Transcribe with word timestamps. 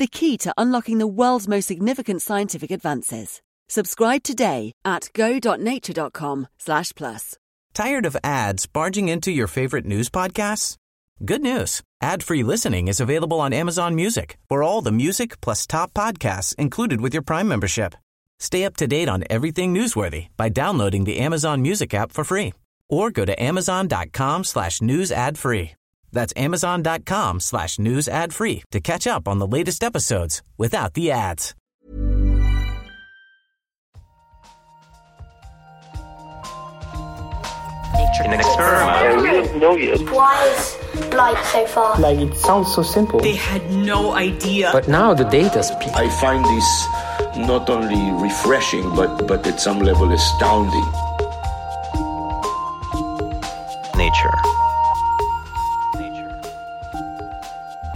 the 0.00 0.06
key 0.08 0.36
to 0.38 0.52
unlocking 0.56 0.98
the 0.98 1.06
world's 1.06 1.46
most 1.46 1.66
significant 1.66 2.22
scientific 2.22 2.72
advances. 2.72 3.40
Subscribe 3.68 4.24
today 4.24 4.72
at 4.84 5.10
go.nature.com 5.14 6.48
slash 6.58 6.92
plus. 6.96 7.36
Tired 7.72 8.06
of 8.06 8.16
ads 8.24 8.66
barging 8.66 9.08
into 9.08 9.30
your 9.30 9.46
favorite 9.46 9.86
news 9.86 10.10
podcasts? 10.10 10.76
Good 11.24 11.42
news. 11.42 11.82
Ad-free 12.02 12.42
listening 12.42 12.88
is 12.88 12.98
available 12.98 13.40
on 13.40 13.52
Amazon 13.52 13.94
Music. 13.94 14.38
For 14.48 14.62
all 14.62 14.80
the 14.80 14.90
music 14.90 15.40
plus 15.40 15.66
top 15.66 15.92
podcasts 15.92 16.54
included 16.56 17.00
with 17.00 17.12
your 17.12 17.22
Prime 17.22 17.46
membership. 17.46 17.94
Stay 18.40 18.64
up 18.64 18.76
to 18.78 18.86
date 18.86 19.08
on 19.08 19.24
everything 19.28 19.74
newsworthy 19.74 20.28
by 20.36 20.48
downloading 20.48 21.04
the 21.04 21.18
Amazon 21.18 21.62
Music 21.62 21.94
app 21.94 22.10
for 22.10 22.24
free 22.24 22.54
or 22.88 23.10
go 23.10 23.24
to 23.24 23.40
amazon.com 23.40 24.44
slash 24.44 24.82
news 24.82 25.12
ad 25.12 25.38
free. 25.38 25.72
That's 26.12 26.32
amazon.com 26.36 27.40
slash 27.40 27.78
news 27.78 28.08
ad 28.08 28.32
free 28.32 28.62
to 28.70 28.80
catch 28.80 29.06
up 29.06 29.28
on 29.28 29.38
the 29.38 29.46
latest 29.46 29.82
episodes 29.82 30.42
without 30.58 30.94
the 30.94 31.10
ads. 31.10 31.54
In 38.22 38.34
an 38.34 38.40
experiment. 38.40 39.22
we 39.22 39.28
don't 39.30 39.58
know 39.60 39.76
yet. 39.76 39.98
Why 40.10 40.44
is 40.48 40.76
light 41.14 41.42
so 41.46 41.64
far? 41.66 41.98
Like 41.98 42.18
it 42.18 42.36
sounds 42.36 42.74
so 42.74 42.82
simple. 42.82 43.18
They 43.18 43.34
had 43.34 43.70
no 43.70 44.12
idea. 44.12 44.68
But 44.74 44.88
now 44.88 45.14
the 45.14 45.24
data 45.24 45.62
speaks. 45.62 45.92
I 45.94 46.10
find 46.20 46.44
this 46.44 47.48
not 47.48 47.70
only 47.70 48.12
refreshing, 48.22 48.94
but, 48.94 49.26
but 49.26 49.46
at 49.46 49.58
some 49.58 49.78
level 49.78 50.12
astounding. 50.12 50.84
Nature. 53.96 54.59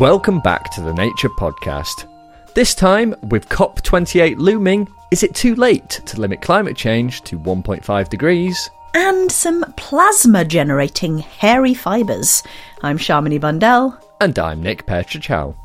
Welcome 0.00 0.40
back 0.40 0.70
to 0.72 0.80
the 0.80 0.92
Nature 0.92 1.28
Podcast. 1.28 2.06
This 2.54 2.74
time, 2.74 3.14
with 3.28 3.48
COP28 3.48 4.38
looming, 4.38 4.88
is 5.10 5.22
it 5.22 5.34
too 5.34 5.54
late 5.54 5.88
to 6.06 6.20
limit 6.20 6.40
climate 6.40 6.76
change 6.76 7.22
to 7.22 7.38
1.5 7.38 8.08
degrees? 8.08 8.70
and 8.96 9.30
some 9.32 9.64
plasma 9.76 10.44
generating 10.44 11.18
hairy 11.18 11.74
fibres. 11.74 12.44
I'm 12.82 12.96
Shamini 12.96 13.40
Bundell. 13.40 13.98
And 14.20 14.38
I'm 14.38 14.62
Nick 14.62 14.86
Petrić 14.86 15.26
Howe. 15.26 15.56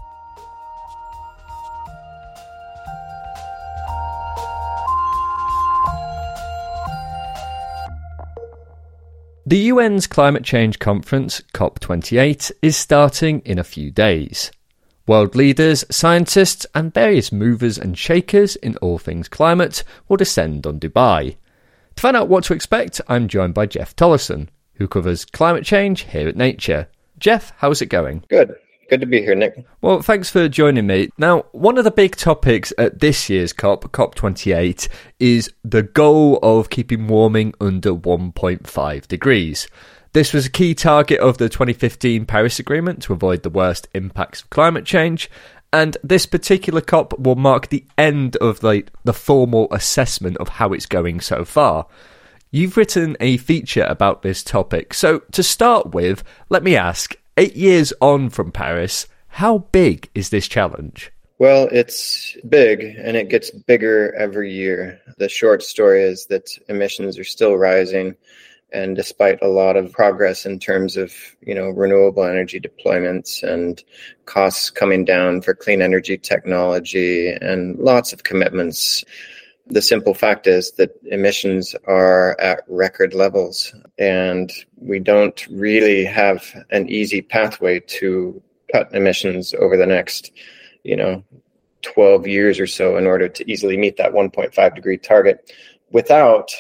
The 9.49 9.71
UN's 9.71 10.05
Climate 10.05 10.43
Change 10.43 10.77
Conference, 10.77 11.41
COP28, 11.55 12.51
is 12.61 12.77
starting 12.77 13.39
in 13.39 13.57
a 13.57 13.63
few 13.63 13.89
days. 13.89 14.51
World 15.07 15.35
leaders, 15.35 15.83
scientists, 15.89 16.67
and 16.75 16.93
various 16.93 17.31
movers 17.31 17.75
and 17.79 17.97
shakers 17.97 18.57
in 18.57 18.77
all 18.77 18.99
things 18.99 19.27
climate 19.27 19.83
will 20.07 20.17
descend 20.17 20.67
on 20.67 20.79
Dubai. 20.79 21.35
To 21.95 21.99
find 21.99 22.15
out 22.15 22.27
what 22.27 22.43
to 22.43 22.53
expect, 22.53 23.01
I'm 23.07 23.27
joined 23.27 23.55
by 23.55 23.65
Jeff 23.65 23.95
Tollefson, 23.95 24.49
who 24.75 24.87
covers 24.87 25.25
climate 25.25 25.65
change 25.65 26.01
here 26.01 26.27
at 26.27 26.35
Nature. 26.35 26.87
Jeff, 27.17 27.51
how's 27.57 27.81
it 27.81 27.87
going? 27.87 28.25
Good. 28.29 28.55
Good 28.89 29.01
to 29.01 29.05
be 29.05 29.21
here, 29.21 29.35
Nick. 29.35 29.65
Well, 29.81 30.01
thanks 30.01 30.31
for 30.31 30.49
joining 30.49 30.87
me. 30.87 31.09
Now, 31.17 31.45
one 31.51 31.77
of 31.77 31.83
the 31.83 31.91
big 31.91 32.15
topics 32.15 32.73
at 32.79 32.99
this 32.99 33.29
year's 33.29 33.53
COP, 33.53 33.91
COP28, 33.91 34.87
is 35.19 35.53
the 35.63 35.83
goal 35.83 36.39
of 36.41 36.71
keeping 36.71 37.07
warming 37.07 37.53
under 37.61 37.93
1.5 37.93 39.07
degrees. 39.07 39.67
This 40.13 40.33
was 40.33 40.47
a 40.47 40.51
key 40.51 40.73
target 40.73 41.19
of 41.19 41.37
the 41.37 41.49
2015 41.49 42.25
Paris 42.25 42.57
Agreement 42.57 43.03
to 43.03 43.13
avoid 43.13 43.43
the 43.43 43.51
worst 43.51 43.87
impacts 43.93 44.41
of 44.41 44.49
climate 44.49 44.85
change, 44.85 45.29
and 45.71 45.95
this 46.03 46.25
particular 46.25 46.81
COP 46.81 47.19
will 47.19 47.35
mark 47.35 47.67
the 47.67 47.85
end 47.95 48.37
of 48.37 48.63
like 48.63 48.89
the 49.03 49.13
formal 49.13 49.67
assessment 49.71 50.35
of 50.37 50.49
how 50.49 50.73
it's 50.73 50.87
going 50.87 51.19
so 51.19 51.45
far. 51.45 51.85
You've 52.49 52.75
written 52.75 53.15
a 53.19 53.37
feature 53.37 53.85
about 53.87 54.23
this 54.23 54.43
topic. 54.43 54.95
So 54.95 55.19
to 55.33 55.43
start 55.43 55.93
with, 55.93 56.23
let 56.49 56.63
me 56.63 56.75
ask, 56.75 57.15
8 57.39 57.55
years 57.55 57.93
on 58.01 58.29
from 58.29 58.51
Paris, 58.51 59.07
how 59.29 59.59
big 59.71 60.09
is 60.13 60.29
this 60.29 60.45
challenge? 60.45 61.09
Well, 61.37 61.69
it's 61.71 62.35
big 62.49 62.81
and 62.81 63.15
it 63.15 63.29
gets 63.29 63.49
bigger 63.49 64.13
every 64.15 64.51
year. 64.53 64.99
The 65.19 65.29
short 65.29 65.63
story 65.63 66.03
is 66.03 66.25
that 66.25 66.49
emissions 66.67 67.17
are 67.17 67.23
still 67.23 67.55
rising 67.55 68.15
and 68.73 68.93
despite 68.93 69.41
a 69.41 69.47
lot 69.47 69.77
of 69.77 69.93
progress 69.93 70.45
in 70.45 70.59
terms 70.59 70.97
of 70.97 71.13
you 71.41 71.55
know 71.55 71.69
renewable 71.69 72.25
energy 72.25 72.59
deployments 72.59 73.41
and 73.41 73.85
costs 74.25 74.69
coming 74.69 75.05
down 75.05 75.41
for 75.41 75.55
clean 75.55 75.81
energy 75.81 76.17
technology 76.17 77.29
and 77.29 77.79
lots 77.79 78.11
of 78.11 78.23
commitments 78.23 79.05
the 79.69 79.81
simple 79.81 80.13
fact 80.13 80.47
is 80.47 80.71
that 80.73 80.99
emissions 81.05 81.75
are 81.87 82.39
at 82.39 82.63
record 82.67 83.13
levels 83.13 83.73
and 83.97 84.51
we 84.77 84.99
don't 84.99 85.47
really 85.47 86.03
have 86.03 86.43
an 86.71 86.89
easy 86.89 87.21
pathway 87.21 87.79
to 87.79 88.41
cut 88.71 88.93
emissions 88.93 89.53
over 89.53 89.77
the 89.77 89.85
next 89.85 90.31
you 90.83 90.95
know 90.95 91.23
12 91.83 92.27
years 92.27 92.59
or 92.59 92.67
so 92.67 92.97
in 92.97 93.05
order 93.05 93.29
to 93.29 93.49
easily 93.49 93.77
meet 93.77 93.97
that 93.97 94.11
1.5 94.11 94.75
degree 94.75 94.97
target 94.97 95.53
without 95.91 96.51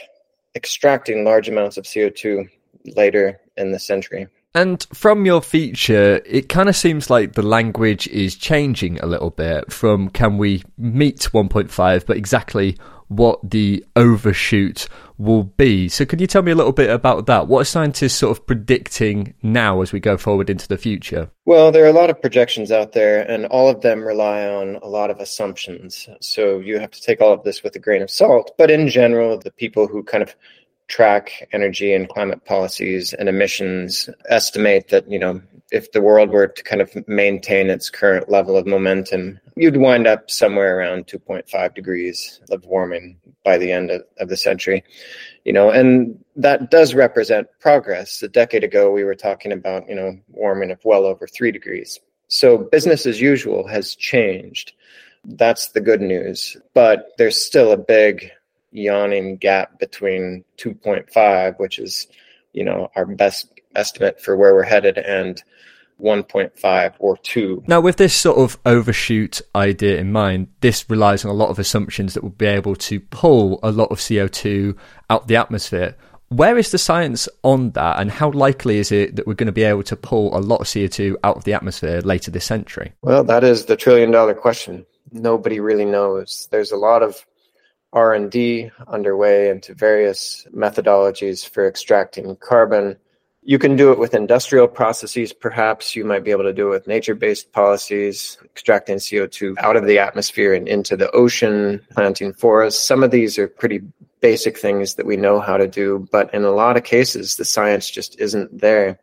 extracting 0.55 1.23
large 1.23 1.49
amounts 1.49 1.77
of 1.77 1.83
CO2 1.83 2.47
later 2.95 3.39
in 3.57 3.71
the 3.71 3.79
century. 3.79 4.27
And 4.55 4.85
from 4.93 5.25
your 5.25 5.41
feature, 5.41 6.21
it 6.25 6.49
kind 6.49 6.69
of 6.69 6.75
seems 6.75 7.09
like 7.09 7.33
the 7.33 7.43
language 7.43 8.07
is 8.07 8.35
changing 8.35 8.99
a 8.99 9.05
little 9.05 9.29
bit 9.29 9.71
from 9.71 10.09
can 10.09 10.37
we 10.37 10.63
meet 10.77 11.19
1.5, 11.19 12.05
but 12.05 12.17
exactly 12.17 12.77
what 13.09 13.39
the 13.43 13.85
overshoot 13.95 14.87
will 15.17 15.43
be. 15.43 15.89
So, 15.89 16.05
can 16.05 16.19
you 16.19 16.27
tell 16.27 16.41
me 16.41 16.51
a 16.51 16.55
little 16.55 16.71
bit 16.71 16.89
about 16.89 17.25
that? 17.25 17.47
What 17.47 17.61
are 17.61 17.65
scientists 17.65 18.15
sort 18.15 18.37
of 18.37 18.47
predicting 18.47 19.33
now 19.43 19.81
as 19.81 19.91
we 19.91 19.99
go 19.99 20.17
forward 20.17 20.49
into 20.49 20.67
the 20.67 20.77
future? 20.77 21.29
Well, 21.45 21.71
there 21.71 21.83
are 21.83 21.89
a 21.89 21.93
lot 21.93 22.09
of 22.09 22.21
projections 22.21 22.71
out 22.71 22.93
there, 22.93 23.29
and 23.29 23.45
all 23.47 23.69
of 23.69 23.81
them 23.81 24.03
rely 24.03 24.47
on 24.47 24.77
a 24.77 24.87
lot 24.87 25.09
of 25.09 25.19
assumptions. 25.19 26.07
So, 26.21 26.59
you 26.59 26.79
have 26.79 26.91
to 26.91 27.01
take 27.01 27.19
all 27.19 27.33
of 27.33 27.43
this 27.43 27.63
with 27.63 27.75
a 27.75 27.79
grain 27.79 28.01
of 28.01 28.09
salt. 28.09 28.51
But 28.57 28.71
in 28.71 28.87
general, 28.87 29.37
the 29.37 29.51
people 29.51 29.87
who 29.87 30.03
kind 30.03 30.23
of 30.23 30.35
track 30.89 31.47
energy 31.53 31.93
and 31.93 32.09
climate 32.09 32.43
policies 32.45 33.13
and 33.13 33.29
emissions 33.29 34.09
estimate 34.27 34.89
that, 34.89 35.09
you 35.09 35.19
know, 35.19 35.41
if 35.71 35.91
the 35.91 36.01
world 36.01 36.31
were 36.31 36.47
to 36.47 36.63
kind 36.63 36.81
of 36.81 37.07
maintain 37.07 37.69
its 37.69 37.91
current 37.91 38.27
level 38.27 38.57
of 38.57 38.65
momentum, 38.65 39.39
you'd 39.55 39.77
wind 39.77 40.07
up 40.07 40.31
somewhere 40.31 40.77
around 40.77 41.05
2.5 41.05 41.75
degrees 41.75 42.41
of 42.49 42.65
warming 42.65 43.19
by 43.45 43.57
the 43.57 43.71
end 43.71 43.91
of, 43.91 44.01
of, 44.17 44.29
the 44.29 44.37
century. 44.37 44.83
You 45.45 45.53
know, 45.53 45.69
and 45.69 46.23
that 46.35 46.71
does 46.71 46.95
represent 46.95 47.47
progress. 47.59 48.21
A 48.23 48.27
decade 48.27 48.63
ago, 48.63 48.91
we 48.91 49.03
were 49.03 49.15
talking 49.15 49.51
about, 49.51 49.87
you 49.87 49.95
know, 49.95 50.17
warming 50.29 50.71
of 50.71 50.83
well 50.83 51.05
over 51.05 51.27
three 51.27 51.51
degrees. 51.51 51.99
So 52.29 52.57
business 52.57 53.05
as 53.05 53.21
usual 53.21 53.67
has 53.67 53.95
changed. 53.95 54.73
That's 55.23 55.69
the 55.69 55.81
good 55.81 56.01
news. 56.01 56.57
But 56.73 57.11
there's 57.17 57.43
still 57.43 57.71
a 57.71 57.77
big 57.77 58.31
yawning 58.71 59.37
gap 59.37 59.79
between 59.79 60.43
2.5, 60.57 61.59
which 61.59 61.79
is, 61.79 62.07
you 62.53 62.63
know, 62.63 62.89
our 62.95 63.05
best 63.05 63.47
estimate 63.75 64.21
for 64.21 64.35
where 64.35 64.53
we're 64.53 64.63
headed, 64.63 64.97
and 64.97 65.43
1.5 66.01 66.93
or 66.99 67.17
2. 67.17 67.63
Now, 67.67 67.81
with 67.81 67.97
this 67.97 68.13
sort 68.13 68.37
of 68.37 68.57
overshoot 68.65 69.41
idea 69.55 69.97
in 69.97 70.11
mind, 70.11 70.47
this 70.61 70.89
relies 70.89 71.25
on 71.25 71.31
a 71.31 71.33
lot 71.35 71.49
of 71.49 71.59
assumptions 71.59 72.13
that 72.13 72.23
will 72.23 72.29
be 72.29 72.45
able 72.45 72.75
to 72.75 72.99
pull 72.99 73.59
a 73.63 73.71
lot 73.71 73.91
of 73.91 73.99
CO2 73.99 74.77
out 75.09 75.27
the 75.27 75.35
atmosphere. 75.35 75.95
Where 76.29 76.57
is 76.57 76.71
the 76.71 76.77
science 76.77 77.27
on 77.43 77.71
that, 77.71 77.99
and 77.99 78.11
how 78.11 78.31
likely 78.31 78.77
is 78.77 78.91
it 78.91 79.15
that 79.15 79.25
we're 79.25 79.33
going 79.33 79.47
to 79.47 79.51
be 79.51 79.63
able 79.63 79.83
to 79.83 79.95
pull 79.95 80.37
a 80.37 80.39
lot 80.39 80.61
of 80.61 80.67
CO2 80.67 81.15
out 81.23 81.37
of 81.37 81.43
the 81.43 81.53
atmosphere 81.53 82.01
later 82.01 82.29
this 82.29 82.45
century? 82.45 82.93
Well, 83.01 83.23
that 83.23 83.43
is 83.43 83.65
the 83.65 83.75
trillion 83.75 84.11
dollar 84.11 84.35
question. 84.35 84.85
Nobody 85.11 85.59
really 85.59 85.85
knows. 85.85 86.47
There's 86.51 86.71
a 86.71 86.77
lot 86.77 87.01
of 87.01 87.25
R&D 87.93 88.69
underway 88.87 89.49
into 89.49 89.73
various 89.73 90.45
methodologies 90.55 91.47
for 91.47 91.67
extracting 91.67 92.35
carbon 92.37 92.97
You 93.41 93.57
can 93.57 93.75
do 93.75 93.91
it 93.91 93.97
with 93.97 94.13
industrial 94.13 94.67
processes, 94.67 95.31
perhaps. 95.31 95.95
You 95.95 96.03
might 96.03 96.23
be 96.23 96.31
able 96.31 96.43
to 96.43 96.53
do 96.53 96.67
it 96.67 96.71
with 96.71 96.87
nature 96.87 97.15
based 97.15 97.51
policies, 97.53 98.37
extracting 98.43 98.97
CO2 98.97 99.57
out 99.59 99.75
of 99.75 99.87
the 99.87 99.97
atmosphere 99.97 100.53
and 100.53 100.67
into 100.67 100.97
the 100.97 101.09
ocean, 101.11 101.81
planting 101.91 102.33
forests. 102.33 102.83
Some 102.83 103.01
of 103.01 103.11
these 103.11 103.39
are 103.39 103.47
pretty 103.47 103.81
basic 104.19 104.57
things 104.57 104.95
that 104.95 105.05
we 105.05 105.15
know 105.15 105.39
how 105.39 105.55
to 105.55 105.67
do, 105.67 106.07
but 106.11 106.31
in 106.33 106.43
a 106.43 106.51
lot 106.51 106.75
of 106.75 106.83
cases, 106.83 107.37
the 107.37 107.45
science 107.45 107.89
just 107.89 108.19
isn't 108.19 108.59
there 108.59 108.99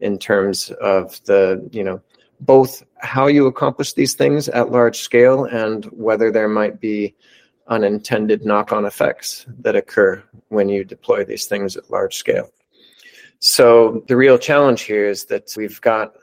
in 0.00 0.18
terms 0.18 0.70
of 0.82 1.22
the, 1.24 1.66
you 1.72 1.84
know, 1.84 2.00
both 2.40 2.84
how 2.98 3.26
you 3.26 3.46
accomplish 3.46 3.92
these 3.94 4.14
things 4.14 4.48
at 4.48 4.70
large 4.70 4.98
scale 4.98 5.44
and 5.44 5.84
whether 5.86 6.30
there 6.30 6.48
might 6.48 6.80
be 6.80 7.14
unintended 7.68 8.44
knock 8.44 8.72
on 8.72 8.84
effects 8.84 9.46
that 9.60 9.76
occur 9.76 10.22
when 10.48 10.68
you 10.68 10.84
deploy 10.84 11.24
these 11.24 11.46
things 11.46 11.76
at 11.76 11.90
large 11.90 12.16
scale. 12.16 12.50
So, 13.40 14.02
the 14.08 14.16
real 14.16 14.38
challenge 14.38 14.82
here 14.82 15.06
is 15.06 15.26
that 15.26 15.54
we've 15.56 15.80
got 15.80 16.14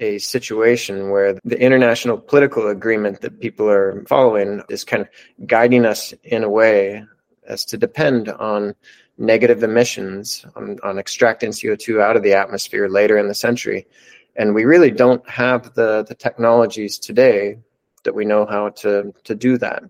a 0.00 0.18
situation 0.18 1.10
where 1.10 1.38
the 1.44 1.58
international 1.58 2.18
political 2.18 2.68
agreement 2.68 3.20
that 3.20 3.40
people 3.40 3.70
are 3.70 4.04
following 4.06 4.62
is 4.68 4.84
kind 4.84 5.02
of 5.02 5.46
guiding 5.46 5.86
us 5.86 6.12
in 6.24 6.42
a 6.42 6.50
way 6.50 7.04
as 7.46 7.64
to 7.66 7.78
depend 7.78 8.28
on 8.28 8.74
negative 9.18 9.62
emissions, 9.62 10.44
on, 10.56 10.78
on 10.82 10.98
extracting 10.98 11.50
CO2 11.50 12.00
out 12.00 12.16
of 12.16 12.22
the 12.22 12.34
atmosphere 12.34 12.88
later 12.88 13.16
in 13.16 13.28
the 13.28 13.34
century. 13.34 13.86
And 14.36 14.54
we 14.54 14.64
really 14.64 14.90
don't 14.90 15.26
have 15.28 15.74
the, 15.74 16.04
the 16.08 16.14
technologies 16.14 16.98
today 16.98 17.58
that 18.04 18.14
we 18.14 18.24
know 18.24 18.46
how 18.46 18.70
to, 18.70 19.14
to 19.24 19.34
do 19.34 19.58
that. 19.58 19.84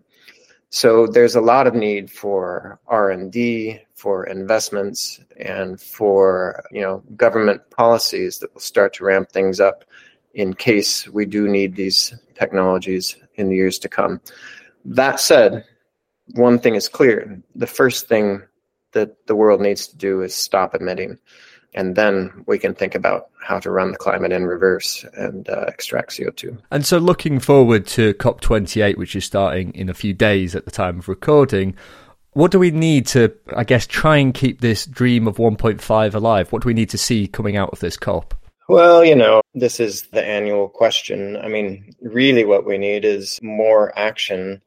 So 0.75 1.07
there's 1.07 1.35
a 1.35 1.43
lot 1.43 1.67
of 1.67 1.75
need 1.75 2.11
for 2.11 2.81
R&D, 2.87 3.79
for 3.95 4.25
investments, 4.25 5.21
and 5.37 5.79
for 5.79 6.65
you 6.73 6.81
know 6.81 7.03
government 7.15 7.61
policies 7.69 8.39
that 8.39 8.55
will 8.55 8.63
start 8.63 8.95
to 8.95 9.05
ramp 9.05 9.31
things 9.31 9.61
up 9.61 9.85
in 10.33 10.55
case 10.55 11.07
we 11.07 11.27
do 11.27 11.47
need 11.47 11.77
these 11.77 12.15
technologies 12.35 13.17
in 13.35 13.51
the 13.51 13.55
years 13.55 13.79
to 13.81 13.89
come. 13.91 14.23
That 14.87 15.21
said, 15.21 15.67
one 16.37 16.59
thing 16.59 16.75
is 16.75 16.89
clear: 16.89 17.43
the 17.55 17.67
first 17.67 18.09
thing 18.09 18.43
that 18.93 19.27
the 19.27 19.37
world 19.37 19.61
needs 19.61 19.89
to 19.89 19.97
do 19.99 20.23
is 20.23 20.35
stop 20.35 20.75
emitting 20.75 21.19
and 21.75 21.97
then 21.97 22.45
we 22.47 22.59
can 22.59 22.75
think 22.75 22.95
about 22.95 23.29
how 23.41 23.59
to 23.59 23.71
run 23.71 23.93
the 23.93 23.99
climate 23.99 24.33
in 24.33 24.47
reverse 24.47 25.05
and 25.15 25.49
uh, 25.49 25.65
extract 25.69 26.11
CO2. 26.11 26.59
And 26.71 26.85
so, 26.85 26.99
looking 26.99 27.39
forward 27.39 27.87
to 27.89 28.15
COP28, 28.15 28.97
which 28.97 29.17
is 29.17 29.25
starting 29.25 29.75
in 29.75 29.89
a 29.89 29.95
few 29.95 30.13
days 30.13 30.55
at 30.55 30.65
the 30.65 30.71
time 30.71 30.99
of 30.99 31.09
recording, 31.09 31.75
what 32.33 32.51
do 32.51 32.59
we 32.59 32.71
need 32.71 33.07
to, 33.09 33.35
I 33.55 33.65
guess, 33.65 33.87
try 33.87 34.17
and 34.19 34.33
keep 34.33 34.61
this 34.61 34.87
dream 34.87 35.27
of 35.27 35.37
1.5 35.37 36.15
alive? 36.15 36.53
What 36.53 36.63
do 36.63 36.67
we 36.67 36.75
need 36.75 36.91
to 36.91 36.99
see 36.99 37.27
coming 37.27 37.57
out 37.57 37.71
of 37.71 37.81
this 37.81 37.97
COP? 37.97 38.35
Well, 38.69 39.05
you 39.05 39.15
know, 39.15 39.43
this 39.55 39.81
is 39.81 40.03
the 40.13 40.25
annual 40.25 40.69
question. 40.69 41.37
I 41.37 41.49
mean, 41.49 41.95
really, 42.01 42.45
what 42.45 42.65
we 42.65 42.79
need 42.79 43.05
is 43.05 43.39
more 43.43 43.97
action 43.99 44.63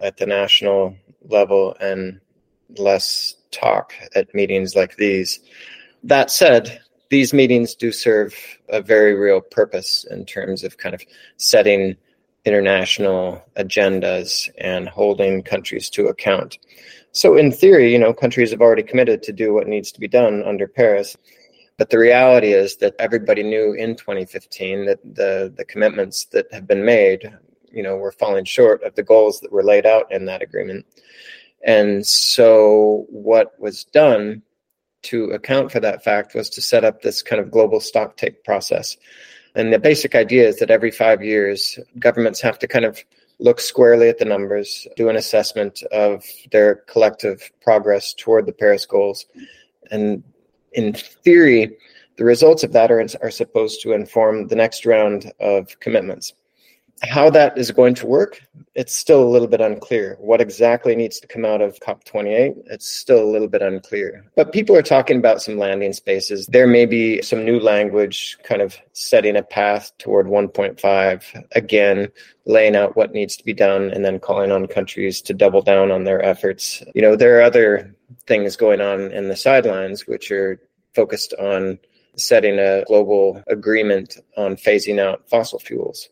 at 0.00 0.18
the 0.18 0.26
national 0.26 0.96
level 1.22 1.76
and 1.80 2.20
less 2.76 3.34
talk 3.50 3.94
at 4.14 4.34
meetings 4.34 4.76
like 4.76 4.96
these. 4.96 5.40
That 6.04 6.30
said, 6.30 6.82
these 7.08 7.32
meetings 7.32 7.74
do 7.74 7.90
serve 7.90 8.34
a 8.68 8.82
very 8.82 9.14
real 9.14 9.40
purpose 9.40 10.04
in 10.10 10.26
terms 10.26 10.62
of 10.62 10.76
kind 10.76 10.94
of 10.94 11.02
setting 11.38 11.96
international 12.44 13.42
agendas 13.56 14.50
and 14.58 14.86
holding 14.86 15.42
countries 15.42 15.88
to 15.90 16.08
account. 16.08 16.58
So, 17.12 17.36
in 17.36 17.50
theory, 17.50 17.90
you 17.90 17.98
know, 17.98 18.12
countries 18.12 18.50
have 18.50 18.60
already 18.60 18.82
committed 18.82 19.22
to 19.22 19.32
do 19.32 19.54
what 19.54 19.66
needs 19.66 19.92
to 19.92 20.00
be 20.00 20.08
done 20.08 20.42
under 20.42 20.68
Paris. 20.68 21.16
But 21.78 21.88
the 21.88 21.98
reality 21.98 22.52
is 22.52 22.76
that 22.76 22.94
everybody 22.98 23.42
knew 23.42 23.72
in 23.72 23.96
2015 23.96 24.84
that 24.84 25.00
the, 25.02 25.52
the 25.56 25.64
commitments 25.64 26.26
that 26.26 26.52
have 26.52 26.66
been 26.66 26.84
made, 26.84 27.32
you 27.72 27.82
know, 27.82 27.96
were 27.96 28.12
falling 28.12 28.44
short 28.44 28.82
of 28.82 28.94
the 28.94 29.02
goals 29.02 29.40
that 29.40 29.52
were 29.52 29.64
laid 29.64 29.86
out 29.86 30.12
in 30.12 30.26
that 30.26 30.42
agreement. 30.42 30.84
And 31.64 32.06
so, 32.06 33.06
what 33.08 33.58
was 33.58 33.84
done 33.84 34.42
to 35.04 35.30
account 35.30 35.72
for 35.72 35.80
that 35.80 36.02
fact 36.02 36.34
was 36.34 36.48
to 36.50 36.62
set 36.62 36.84
up 36.84 37.02
this 37.02 37.22
kind 37.22 37.40
of 37.40 37.50
global 37.50 37.80
stock 37.80 38.16
take 38.16 38.44
process. 38.44 38.96
And 39.54 39.72
the 39.72 39.78
basic 39.78 40.14
idea 40.14 40.48
is 40.48 40.58
that 40.58 40.70
every 40.70 40.90
five 40.90 41.22
years, 41.22 41.78
governments 41.98 42.40
have 42.40 42.58
to 42.58 42.66
kind 42.66 42.84
of 42.84 43.02
look 43.38 43.60
squarely 43.60 44.08
at 44.08 44.18
the 44.18 44.24
numbers, 44.24 44.86
do 44.96 45.08
an 45.08 45.16
assessment 45.16 45.82
of 45.92 46.24
their 46.50 46.76
collective 46.76 47.50
progress 47.62 48.14
toward 48.14 48.46
the 48.46 48.52
Paris 48.52 48.86
goals. 48.86 49.26
And 49.90 50.22
in 50.72 50.92
theory, 50.92 51.76
the 52.16 52.24
results 52.24 52.62
of 52.62 52.72
that 52.72 52.90
are, 52.90 53.04
are 53.22 53.30
supposed 53.30 53.82
to 53.82 53.92
inform 53.92 54.48
the 54.48 54.56
next 54.56 54.86
round 54.86 55.32
of 55.40 55.78
commitments. 55.80 56.32
How 57.02 57.28
that 57.30 57.58
is 57.58 57.70
going 57.70 57.94
to 57.96 58.06
work, 58.06 58.40
it's 58.74 58.94
still 58.94 59.22
a 59.22 59.28
little 59.28 59.48
bit 59.48 59.60
unclear. 59.60 60.16
What 60.20 60.40
exactly 60.40 60.96
needs 60.96 61.20
to 61.20 61.26
come 61.26 61.44
out 61.44 61.60
of 61.60 61.78
COP28, 61.80 62.54
it's 62.66 62.88
still 62.88 63.22
a 63.22 63.30
little 63.30 63.48
bit 63.48 63.62
unclear. 63.62 64.24
But 64.36 64.52
people 64.52 64.76
are 64.76 64.82
talking 64.82 65.18
about 65.18 65.42
some 65.42 65.58
landing 65.58 65.92
spaces. 65.92 66.46
There 66.46 66.66
may 66.66 66.86
be 66.86 67.20
some 67.20 67.44
new 67.44 67.60
language 67.60 68.38
kind 68.42 68.62
of 68.62 68.76
setting 68.92 69.36
a 69.36 69.42
path 69.42 69.92
toward 69.98 70.26
1.5, 70.26 71.44
again, 71.52 72.08
laying 72.46 72.76
out 72.76 72.96
what 72.96 73.12
needs 73.12 73.36
to 73.36 73.44
be 73.44 73.52
done 73.52 73.90
and 73.90 74.04
then 74.04 74.18
calling 74.18 74.50
on 74.50 74.66
countries 74.66 75.20
to 75.22 75.34
double 75.34 75.62
down 75.62 75.90
on 75.90 76.04
their 76.04 76.22
efforts. 76.24 76.82
You 76.94 77.02
know, 77.02 77.16
there 77.16 77.38
are 77.38 77.42
other 77.42 77.94
things 78.26 78.56
going 78.56 78.80
on 78.80 79.12
in 79.12 79.28
the 79.28 79.36
sidelines 79.36 80.06
which 80.06 80.30
are 80.30 80.60
focused 80.94 81.34
on 81.34 81.78
setting 82.16 82.58
a 82.58 82.84
global 82.86 83.42
agreement 83.48 84.16
on 84.36 84.56
phasing 84.56 85.00
out 85.00 85.28
fossil 85.28 85.58
fuels 85.58 86.08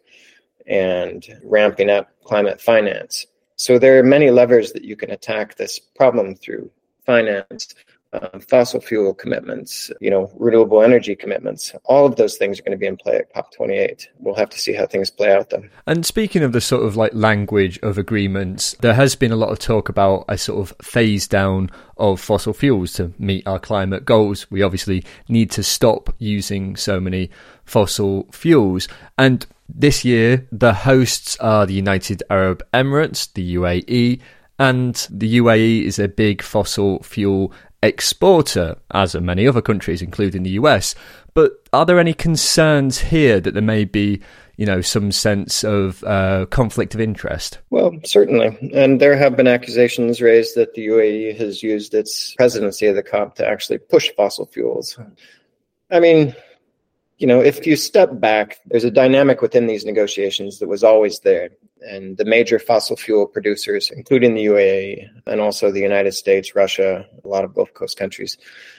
and 0.67 1.27
ramping 1.45 1.91
up 1.91 2.09
climate 2.25 2.61
finance. 2.61 3.27
So 3.57 3.79
there 3.79 3.99
are 3.99 4.03
many 4.03 4.31
levers 4.31 4.73
that 4.73 4.85
you 4.85 4.97
can 4.97 5.11
attack 5.11 5.57
this 5.57 5.79
problem 5.79 6.35
through 6.35 6.71
finance, 7.07 7.75
uh, 8.13 8.39
fossil 8.41 8.81
fuel 8.81 9.15
commitments, 9.15 9.91
you 10.01 10.11
know, 10.11 10.31
renewable 10.39 10.83
energy 10.83 11.17
commitments. 11.17 11.73
All 11.85 12.05
of 12.05 12.17
those 12.17 12.37
things 12.37 12.59
are 12.59 12.63
going 12.63 12.73
to 12.73 12.79
be 12.79 12.87
in 12.87 12.97
play 12.97 13.17
at 13.17 13.35
COP28. 13.35 14.07
We'll 14.19 14.35
have 14.35 14.51
to 14.51 14.59
see 14.59 14.75
how 14.75 14.87
things 14.87 15.11
play 15.11 15.33
out 15.33 15.51
though. 15.51 15.65
And 15.87 16.05
speaking 16.05 16.43
of 16.43 16.53
the 16.53 16.61
sort 16.61 16.85
of 16.85 16.97
like 16.97 17.15
language 17.15 17.79
of 17.83 17.99
agreements, 17.99 18.75
there 18.81 18.95
has 18.95 19.17
been 19.17 19.33
a 19.33 19.37
lot 19.37 19.51
of 19.51 19.59
talk 19.59 19.89
about 19.89 20.27
a 20.29 20.37
sort 20.37 20.69
of 20.69 20.77
phase 20.85 21.27
down 21.27 21.71
of 21.97 22.21
fossil 22.21 22.53
fuels 22.53 22.93
to 22.95 23.13
meet 23.19 23.47
our 23.47 23.59
climate 23.59 24.05
goals. 24.05 24.51
We 24.51 24.63
obviously 24.63 25.05
need 25.29 25.51
to 25.53 25.63
stop 25.63 26.15
using 26.19 26.77
so 26.77 27.01
many 27.01 27.31
fossil 27.65 28.29
fuels. 28.31 28.89
And 29.17 29.47
this 29.75 30.05
year, 30.05 30.47
the 30.53 30.75
hosts 30.75 31.37
are 31.39 31.67
the 31.67 31.75
United 31.75 32.23
Arab 32.31 32.63
Emirates, 32.73 33.33
the 33.33 33.55
UAE, 33.55 34.21
and 34.59 34.95
the 35.11 35.39
UAE 35.39 35.85
is 35.85 35.99
a 35.99 36.09
big 36.09 36.43
fossil 36.43 37.03
fuel 37.03 37.53
exporter, 37.83 38.77
as 38.93 39.15
are 39.15 39.21
many 39.21 39.47
other 39.47 39.63
countries, 39.63 40.03
including 40.03 40.43
the 40.43 40.51
US. 40.51 40.95
But 41.35 41.53
are 41.73 41.87
there 41.87 41.99
any 41.99 42.15
concerns 42.15 42.99
here 42.99 43.41
that 43.41 43.55
there 43.55 43.63
may 43.63 43.85
be, 43.85 44.21
you 44.57 44.67
know, 44.67 44.81
some 44.81 45.11
sense 45.11 45.65
of 45.65 46.05
uh, 46.05 46.47
conflict 46.47 46.95
of 46.95 47.01
interest? 47.01 47.59
Well, 47.71 47.93
certainly. 48.05 48.57
And 48.75 49.01
there 49.01 49.17
have 49.17 49.37
been 49.37 49.49
accusations 49.49 50.21
raised 50.21 50.55
that 50.55 50.75
the 50.75 50.87
UAE 50.87 51.37
has 51.39 51.63
used 51.63 51.95
its 51.95 52.35
presidency 52.35 52.87
of 52.87 52.95
the 52.95 53.03
COP 53.03 53.35
to 53.37 53.47
actually 53.47 53.79
push 53.79 54.11
fossil 54.17 54.47
fuels. 54.47 54.99
I 55.91 55.99
mean, 55.99 56.35
you 57.23 57.29
know, 57.29 57.41
if 57.41 57.69
you 57.69 57.77
step 57.77 58.19
back, 58.19 58.59
there's 58.67 58.83
a 58.83 58.91
dynamic 58.91 59.43
within 59.43 59.69
these 59.69 59.85
negotiations 59.85 60.59
that 60.59 60.69
was 60.69 60.83
always 60.83 61.21
there. 61.21 61.51
And 61.83 62.17
the 62.17 62.25
major 62.25 62.59
fossil 62.59 62.97
fuel 62.97 63.29
producers, 63.29 63.93
including 63.95 64.35
the 64.35 64.47
UAE 64.47 65.09
and 65.29 65.41
also 65.41 65.71
the 65.71 65.79
United 65.79 66.15
States, 66.15 66.57
Russia, 66.57 67.07
a 67.25 67.29
lot 67.29 67.45
of 67.45 67.55
Gulf 67.55 67.73
Coast 67.75 67.97
countries, 67.97 68.39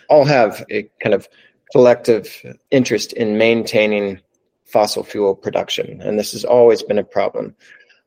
all 0.10 0.26
have 0.26 0.66
a 0.70 0.90
kind 1.02 1.16
of 1.16 1.30
collective 1.72 2.44
interest 2.70 3.14
in 3.14 3.38
maintaining 3.38 4.20
fossil 4.66 5.04
fuel 5.04 5.36
production. 5.36 6.02
And 6.02 6.20
this 6.20 6.34
has 6.34 6.44
always 6.44 6.84
been 6.84 7.00
a 7.00 7.04
problem. 7.06 7.56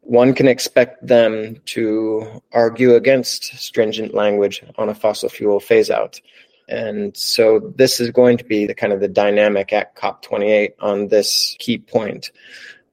One 0.02 0.35
can 0.35 0.49
expect 0.49 1.07
them 1.07 1.62
to 1.76 2.43
argue 2.52 2.95
against 2.95 3.59
stringent 3.59 4.12
language 4.12 4.62
on 4.76 4.90
a 4.90 4.95
fossil 4.95 5.31
fuel 5.31 5.61
phase 5.61 5.90
out. 5.90 6.21
And 6.69 7.17
so 7.17 7.73
this 7.77 8.01
is 8.01 8.11
going 8.11 8.39
to 8.39 8.45
be 8.45 8.67
the 8.67 8.75
kind 8.75 8.93
of 8.93 9.01
the 9.01 9.09
dynamic 9.09 9.73
at 9.73 9.95
COP28 9.97 10.73
on 10.81 11.09
this 11.09 11.57
key 11.59 11.79
point. 11.79 12.31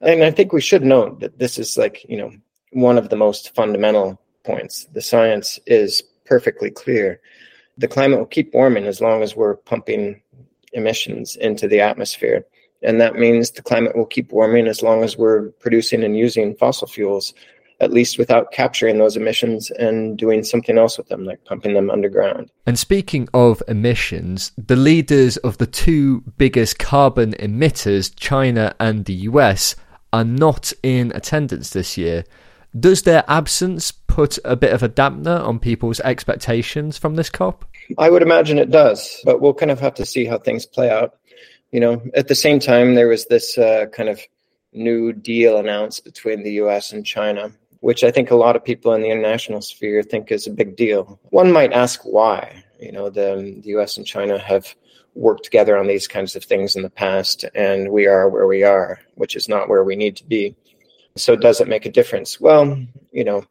And 0.02 0.24
I 0.24 0.32
think 0.32 0.54
we 0.54 0.62
should 0.62 0.84
note 0.84 1.22
that 1.22 1.40
this 1.40 1.58
is 1.58 1.78
like, 1.78 2.06
you 2.08 2.18
know, 2.18 2.32
one 2.72 2.98
of 2.98 3.10
the 3.10 3.16
most 3.16 3.56
fundamental 3.56 4.20
points. 4.44 4.86
The 4.94 5.02
science 5.02 5.60
is 5.66 6.04
perfectly 6.26 6.70
clear. 6.70 7.22
The 7.78 7.88
climate 7.88 8.20
will 8.20 8.26
keep 8.26 8.54
warming 8.54 8.86
as 8.86 9.02
long 9.02 9.24
as 9.24 9.36
we're 9.36 9.56
pumping 9.56 10.22
emissions 10.74 11.36
into 11.36 11.68
the 11.68 11.82
atmosphere. 11.82 12.46
And 12.82 13.00
that 13.00 13.16
means 13.16 13.52
the 13.52 13.62
climate 13.62 13.96
will 13.96 14.06
keep 14.06 14.32
warming 14.32 14.68
as 14.68 14.84
long 14.84 15.04
as 15.04 15.18
we're 15.18 15.50
producing 15.52 16.04
and 16.04 16.18
using 16.18 16.56
fossil 16.56 16.88
fuels. 16.88 17.34
At 17.80 17.92
least 17.92 18.18
without 18.18 18.52
capturing 18.52 18.98
those 18.98 19.18
emissions 19.18 19.70
and 19.72 20.18
doing 20.18 20.44
something 20.44 20.78
else 20.78 20.98
with 20.98 21.08
them, 21.10 21.26
like 21.26 21.44
pumping 21.46 21.74
them 21.74 21.90
underground. 21.90 22.50
And 22.66 22.78
speaking 22.80 23.28
of 23.34 23.62
emissions, 23.68 24.52
the 24.58 24.76
leaders 24.76 25.38
of 25.38 25.58
the 25.58 25.68
two 25.68 26.22
biggest 26.38 26.80
carbon 26.80 27.34
emitters, 27.34 28.14
China 28.16 28.76
and 28.80 29.06
the 29.06 29.14
US, 29.14 29.76
are 30.12 30.24
not 30.24 30.72
in 30.84 31.12
attendance 31.16 31.72
this 31.72 31.98
year. 31.98 32.24
Does 32.80 33.04
their 33.04 33.24
absence 33.28 33.92
put 33.92 34.40
a 34.46 34.56
bit 34.56 34.74
of 34.74 34.82
a 34.82 34.90
dampener 34.90 35.46
on 35.46 35.60
people's 35.60 36.00
expectations 36.00 36.98
from 36.98 37.16
this 37.16 37.30
COP? 37.30 37.66
I 37.98 38.10
would 38.10 38.22
imagine 38.22 38.58
it 38.58 38.72
does, 38.72 39.20
but 39.26 39.42
we'll 39.42 39.54
kind 39.54 39.72
of 39.72 39.80
have 39.80 39.94
to 39.96 40.06
see 40.06 40.26
how 40.26 40.38
things 40.38 40.66
play 40.66 40.90
out. 40.90 41.18
You 41.72 41.80
know, 41.80 42.02
at 42.14 42.28
the 42.28 42.36
same 42.36 42.60
time, 42.60 42.96
there 42.96 43.08
was 43.08 43.26
this 43.26 43.58
uh, 43.58 43.88
kind 43.92 44.10
of 44.10 44.20
new 44.74 45.14
deal 45.14 45.58
announced 45.58 46.04
between 46.04 46.44
the 46.44 46.54
US 46.54 46.92
and 46.92 47.06
China, 47.06 47.52
which 47.84 48.06
I 48.06 48.12
think 48.12 48.32
a 48.32 48.36
lot 48.38 48.56
of 48.56 48.64
people 48.64 48.94
in 48.94 49.02
the 49.02 49.10
international 49.10 49.62
sphere 49.62 50.04
think 50.04 50.32
is 50.32 50.48
a 50.48 50.52
big 50.52 50.78
deal. 50.78 51.20
One 51.32 51.52
might 51.52 51.74
ask 51.74 52.00
why. 52.04 52.64
You 52.80 52.94
know, 52.94 53.10
the, 53.10 53.60
the 53.62 53.72
US 53.76 53.98
and 53.98 54.08
China 54.08 54.40
have 54.40 54.74
worked 55.16 55.44
together 55.44 55.78
on 55.78 55.88
these 55.88 56.08
kinds 56.08 56.38
of 56.38 56.46
things 56.46 56.78
in 56.78 56.82
the 56.82 56.90
past, 56.90 57.44
and 57.54 57.92
we 57.92 58.08
are 58.08 58.30
where 58.30 58.48
we 58.48 58.64
are, 58.64 59.02
which 59.16 59.36
is 59.36 59.50
not 59.50 59.68
where 59.68 59.84
we 59.84 59.98
need 59.98 60.16
to 60.16 60.24
be. 60.24 60.56
So, 61.18 61.36
does 61.36 61.60
it 61.60 61.68
make 61.68 61.86
a 61.86 61.92
difference? 61.92 62.40
Well, 62.40 62.82
you 63.12 63.26
know, 63.26 63.44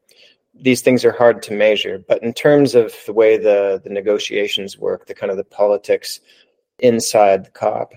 these 0.59 0.81
things 0.81 1.05
are 1.05 1.13
hard 1.13 1.43
to 1.43 1.53
measure, 1.53 2.03
but 2.09 2.23
in 2.23 2.33
terms 2.33 2.75
of 2.75 2.95
the 3.05 3.13
way 3.13 3.37
the, 3.37 3.83
the 3.85 3.91
negotiations 3.91 4.79
work, 4.79 5.05
the 5.05 5.15
kind 5.15 5.31
of 5.31 5.37
the 5.37 5.45
politics 5.45 6.21
inside 6.79 7.45
the 7.45 7.51
COP, 7.51 7.93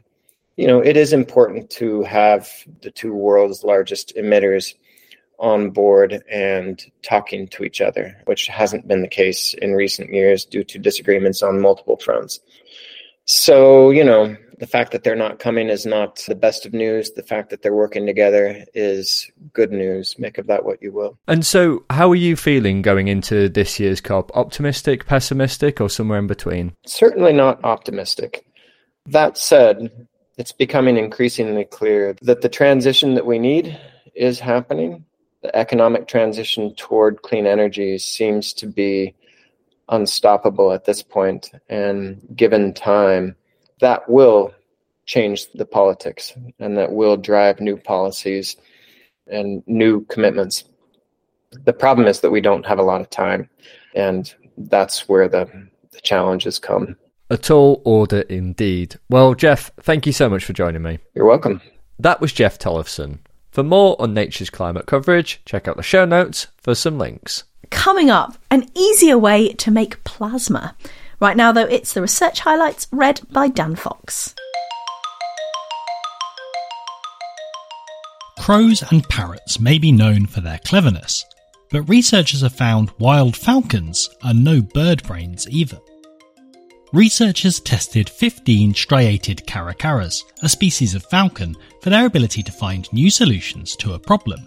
you 0.58 0.68
know, 0.68 0.82
it 0.82 0.98
is 0.98 1.14
important 1.14 1.70
to 1.70 2.04
have 2.04 2.50
the 2.82 2.92
two 2.92 3.14
world's 3.14 3.64
largest 3.64 4.18
emitters 4.18 4.74
on 5.40 5.70
board 5.70 6.24
and 6.30 6.84
talking 7.02 7.48
to 7.50 7.64
each 7.64 7.82
other, 7.82 8.16
which 8.26 8.48
hasn't 8.48 8.88
been 8.88 9.02
the 9.02 9.08
case 9.08 9.54
in 9.56 9.74
recent 9.74 10.14
years 10.14 10.46
due 10.46 10.64
to 10.64 10.80
disagreements 10.80 11.42
on 11.44 11.62
multiple 11.62 11.98
fronts. 11.98 12.40
So, 13.26 13.90
you 13.90 14.04
know, 14.04 14.36
the 14.60 14.68
fact 14.68 14.92
that 14.92 15.04
they're 15.04 15.16
not 15.16 15.40
coming 15.40 15.70
is 15.70 15.86
not 15.86 16.24
the 16.28 16.36
best 16.36 16.66
of 16.66 16.74
news. 16.74 17.12
The 17.12 17.24
fact 17.24 17.50
that 17.50 17.62
they're 17.62 17.74
working 17.74 18.06
together 18.06 18.64
is 18.74 19.30
good 19.54 19.72
news. 19.72 20.18
Make 20.18 20.38
of 20.38 20.48
that 20.48 20.66
what 20.66 20.82
you 20.82 20.92
will. 20.92 21.18
And 21.28 21.46
so, 21.46 21.84
how 21.90 22.12
are 22.12 22.16
you 22.16 22.36
feeling 22.36 22.82
going 22.82 23.08
into 23.08 23.50
this 23.50 23.80
year's 23.80 24.02
COP? 24.02 24.32
Optimistic, 24.36 25.06
pessimistic, 25.06 25.82
or 25.82 25.90
somewhere 25.90 26.20
in 26.20 26.28
between? 26.28 26.74
Certainly 26.86 27.34
not 27.34 27.64
optimistic. 27.64 28.46
That 29.08 29.38
said, 29.38 30.08
it's 30.38 30.52
becoming 30.52 30.98
increasingly 30.98 31.66
clear 31.66 32.16
that 32.22 32.42
the 32.42 32.50
transition 32.50 33.16
that 33.16 33.26
we 33.26 33.40
need 33.40 33.80
is 34.16 34.40
happening. 34.40 35.06
The 35.46 35.56
economic 35.56 36.08
transition 36.08 36.74
toward 36.74 37.22
clean 37.22 37.46
energy 37.46 38.00
seems 38.00 38.52
to 38.54 38.66
be 38.66 39.14
unstoppable 39.90 40.72
at 40.72 40.86
this 40.86 41.04
point, 41.04 41.52
and 41.70 42.20
given 42.36 42.74
time, 42.74 43.36
that 43.80 44.10
will 44.10 44.56
change 45.06 45.52
the 45.52 45.68
politics 45.68 46.34
and 46.58 46.76
that 46.80 46.94
will 46.94 47.16
drive 47.16 47.60
new 47.60 47.78
policies 47.78 48.56
and 49.28 49.62
new 49.68 50.04
commitments. 50.06 50.64
The 51.64 51.74
problem 51.74 52.08
is 52.08 52.22
that 52.22 52.32
we 52.32 52.42
don't 52.42 52.66
have 52.66 52.80
a 52.80 52.84
lot 52.84 53.02
of 53.02 53.12
time, 53.12 53.48
and 53.94 54.34
that's 54.58 55.08
where 55.08 55.28
the, 55.28 55.48
the 55.92 56.02
challenges 56.02 56.58
come. 56.58 56.96
A 57.30 57.38
tall 57.38 57.84
order 57.86 58.22
indeed. 58.22 58.96
Well, 59.12 59.36
Jeff, 59.36 59.70
thank 59.80 60.08
you 60.08 60.12
so 60.12 60.28
much 60.28 60.44
for 60.44 60.54
joining 60.54 60.82
me. 60.82 60.98
You're 61.14 61.28
welcome. 61.28 61.62
That 62.00 62.20
was 62.20 62.34
Jeff 62.34 62.58
Tollefson. 62.58 63.20
For 63.56 63.64
more 63.64 63.96
on 64.02 64.14
nature's 64.14 64.50
climate 64.50 64.86
coverage, 64.86 65.40
check 65.46 65.66
out 65.66 65.78
the 65.78 65.82
show 65.82 66.04
notes 66.04 66.48
for 66.58 66.76
some 66.76 66.98
links. 66.98 67.46
Coming 67.70 68.10
up, 68.10 68.38
an 68.52 68.68
easier 68.76 69.18
way 69.18 69.54
to 69.54 69.72
make 69.72 70.04
plasma. 70.04 70.76
Right 71.22 71.38
now, 71.38 71.54
though, 71.54 71.62
it's 71.62 71.94
the 71.94 72.02
research 72.02 72.42
highlights 72.42 72.90
read 72.92 73.22
by 73.32 73.48
Dan 73.48 73.78
Fox. 73.78 74.36
Crows 78.38 78.84
and 78.92 79.08
parrots 79.08 79.58
may 79.58 79.80
be 79.80 79.94
known 79.94 80.26
for 80.26 80.42
their 80.42 80.60
cleverness, 80.66 81.24
but 81.72 81.84
researchers 81.84 82.42
have 82.42 82.54
found 82.54 82.92
wild 83.00 83.38
falcons 83.38 84.10
are 84.22 84.34
no 84.34 84.62
bird 84.62 85.02
brains 85.04 85.48
either. 85.48 85.80
Researchers 86.96 87.60
tested 87.60 88.10
15 88.10 88.74
striated 88.74 89.46
caracaras, 89.46 90.24
a 90.44 90.48
species 90.48 90.96
of 90.96 91.04
falcon, 91.04 91.54
for 91.82 91.90
their 91.90 92.06
ability 92.06 92.42
to 92.42 92.54
find 92.54 92.88
new 92.94 93.10
solutions 93.10 93.76
to 93.76 93.96
a 93.96 94.00
problem. 94.00 94.40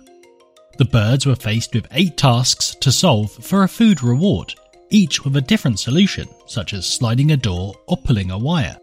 The 0.78 0.86
birds 0.86 1.26
were 1.26 1.36
faced 1.36 1.74
with 1.74 1.86
eight 1.90 2.16
tasks 2.16 2.74
to 2.80 2.90
solve 2.90 3.32
for 3.32 3.64
a 3.64 3.68
food 3.68 4.02
reward, 4.02 4.54
each 4.88 5.24
with 5.24 5.36
a 5.36 5.42
different 5.42 5.78
solution, 5.78 6.26
such 6.46 6.72
as 6.72 6.86
sliding 6.86 7.32
a 7.32 7.36
door 7.36 7.74
or 7.86 7.98
pulling 7.98 8.30
a 8.30 8.38
wire. 8.38 8.78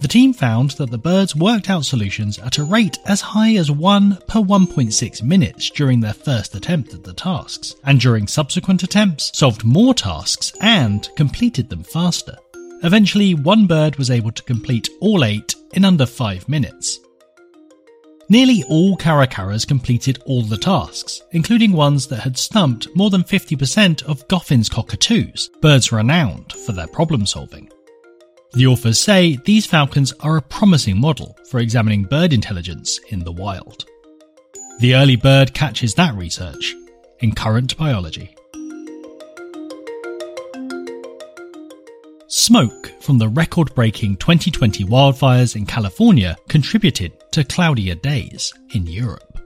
The 0.00 0.08
team 0.08 0.32
found 0.32 0.70
that 0.70 0.90
the 0.90 0.96
birds 0.96 1.36
worked 1.36 1.68
out 1.68 1.84
solutions 1.84 2.38
at 2.38 2.56
a 2.56 2.64
rate 2.64 2.98
as 3.04 3.20
high 3.20 3.56
as 3.56 3.70
1 3.70 4.20
per 4.26 4.40
1.6 4.40 5.22
minutes 5.22 5.68
during 5.68 6.00
their 6.00 6.14
first 6.14 6.54
attempt 6.54 6.94
at 6.94 7.04
the 7.04 7.12
tasks, 7.12 7.74
and 7.84 8.00
during 8.00 8.26
subsequent 8.26 8.82
attempts 8.82 9.36
solved 9.36 9.64
more 9.64 9.92
tasks 9.92 10.54
and 10.62 11.10
completed 11.14 11.68
them 11.68 11.82
faster. 11.82 12.38
Eventually, 12.82 13.34
one 13.34 13.66
bird 13.66 13.96
was 13.96 14.10
able 14.10 14.32
to 14.32 14.42
complete 14.42 14.88
all 15.00 15.24
eight 15.24 15.54
in 15.74 15.84
under 15.84 16.06
5 16.06 16.48
minutes. 16.48 16.98
Nearly 18.28 18.64
all 18.68 18.96
Caracaras 18.96 19.66
completed 19.66 20.22
all 20.26 20.42
the 20.42 20.56
tasks, 20.56 21.22
including 21.32 21.72
ones 21.72 22.06
that 22.08 22.20
had 22.20 22.38
stumped 22.38 22.88
more 22.96 23.10
than 23.10 23.22
50% 23.22 24.02
of 24.04 24.26
Goffin's 24.28 24.68
cockatoos, 24.68 25.50
birds 25.60 25.92
renowned 25.92 26.52
for 26.52 26.72
their 26.72 26.86
problem 26.86 27.26
solving. 27.26 27.70
The 28.54 28.66
authors 28.66 29.00
say 29.00 29.36
these 29.44 29.66
falcons 29.66 30.12
are 30.20 30.36
a 30.36 30.42
promising 30.42 30.98
model 30.98 31.36
for 31.50 31.60
examining 31.60 32.04
bird 32.04 32.32
intelligence 32.32 32.98
in 33.10 33.20
the 33.20 33.32
wild. 33.32 33.86
The 34.80 34.94
early 34.94 35.16
bird 35.16 35.54
catches 35.54 35.94
that 35.94 36.14
research 36.14 36.74
in 37.20 37.34
current 37.34 37.76
biology. 37.76 38.34
Smoke 42.34 42.90
from 43.02 43.18
the 43.18 43.28
record 43.28 43.74
breaking 43.74 44.16
2020 44.16 44.86
wildfires 44.86 45.54
in 45.54 45.66
California 45.66 46.34
contributed 46.48 47.12
to 47.32 47.44
cloudier 47.44 47.94
days 47.94 48.54
in 48.72 48.86
Europe. 48.86 49.38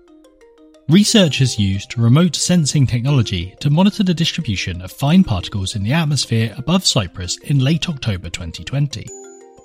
Researchers 0.89 1.59
used 1.59 1.99
remote 1.99 2.37
sensing 2.37 2.87
technology 2.87 3.57
to 3.59 3.71
monitor 3.71 4.05
the 4.05 4.15
distribution 4.15 4.81
of 4.83 4.93
fine 4.93 5.25
particles 5.25 5.75
in 5.75 5.83
the 5.83 5.93
atmosphere 5.93 6.55
above 6.57 6.87
Cyprus 6.87 7.39
in 7.39 7.59
late 7.59 7.89
October 7.89 8.31
2020. 8.31 9.05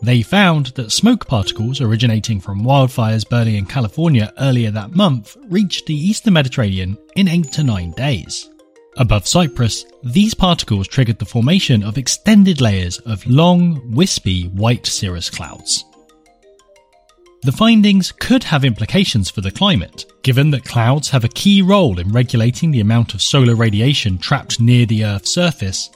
They 0.01 0.24
found 0.24 0.74
that 0.74 0.92
smoke 0.92 1.28
particles 1.28 1.80
originating 1.80 2.40
from 2.40 2.63
wildfires 2.63 3.30
burning 3.30 3.54
in 3.54 3.68
California 3.68 4.34
earlier 4.40 4.72
that 4.72 4.96
month 4.96 5.38
reached 5.44 5.86
the 5.86 5.94
eastern 5.94 6.34
Mediterranean 6.34 6.98
in 7.16 7.28
8 7.28 7.51
to 7.51 7.63
9 7.63 7.92
days, 7.92 8.50
Above 8.98 9.27
Cyprus, 9.27 9.86
these 10.03 10.33
particles 10.33 10.88
triggered 10.88 11.19
the 11.19 11.25
formation 11.25 11.81
of 11.83 11.98
extended 11.98 12.60
layers 12.60 13.00
of 13.00 13.25
long, 13.25 13.91
wispy 13.91 14.48
white 14.50 14.86
cirrus 14.86 15.29
clouds. 15.29 15.86
The 17.43 17.51
findings 17.51 18.12
could 18.12 18.43
have 18.43 18.63
implications 18.65 19.29
for 19.29 19.41
the 19.41 19.50
climate, 19.50 20.05
given 20.24 20.51
that 20.51 20.65
clouds 20.65 21.10
have 21.10 21.24
a 21.24 21.29
key 21.29 21.62
role 21.62 21.98
in 22.00 22.12
regulating 22.12 22.69
the 22.69 22.81
amount 22.81 23.13
of 23.13 23.21
solar 23.21 23.55
radiation 23.55 24.17
trapped 24.17 24.60
near 24.60 24.86
the 24.86 25.05
Earth's 25.05 25.33
surface, 25.33 25.89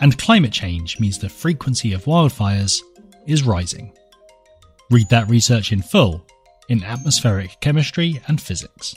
and 0.00 0.18
climate 0.18 0.52
change 0.52 1.00
means 1.00 1.18
the 1.18 1.28
frequency 1.28 1.94
of 1.94 2.04
wildfires 2.04 2.80
is 3.26 3.42
rising. 3.42 3.92
Read 4.90 5.08
that 5.08 5.28
research 5.28 5.72
in 5.72 5.82
full 5.82 6.24
in 6.68 6.84
Atmospheric 6.84 7.58
Chemistry 7.60 8.20
and 8.28 8.40
Physics. 8.40 8.94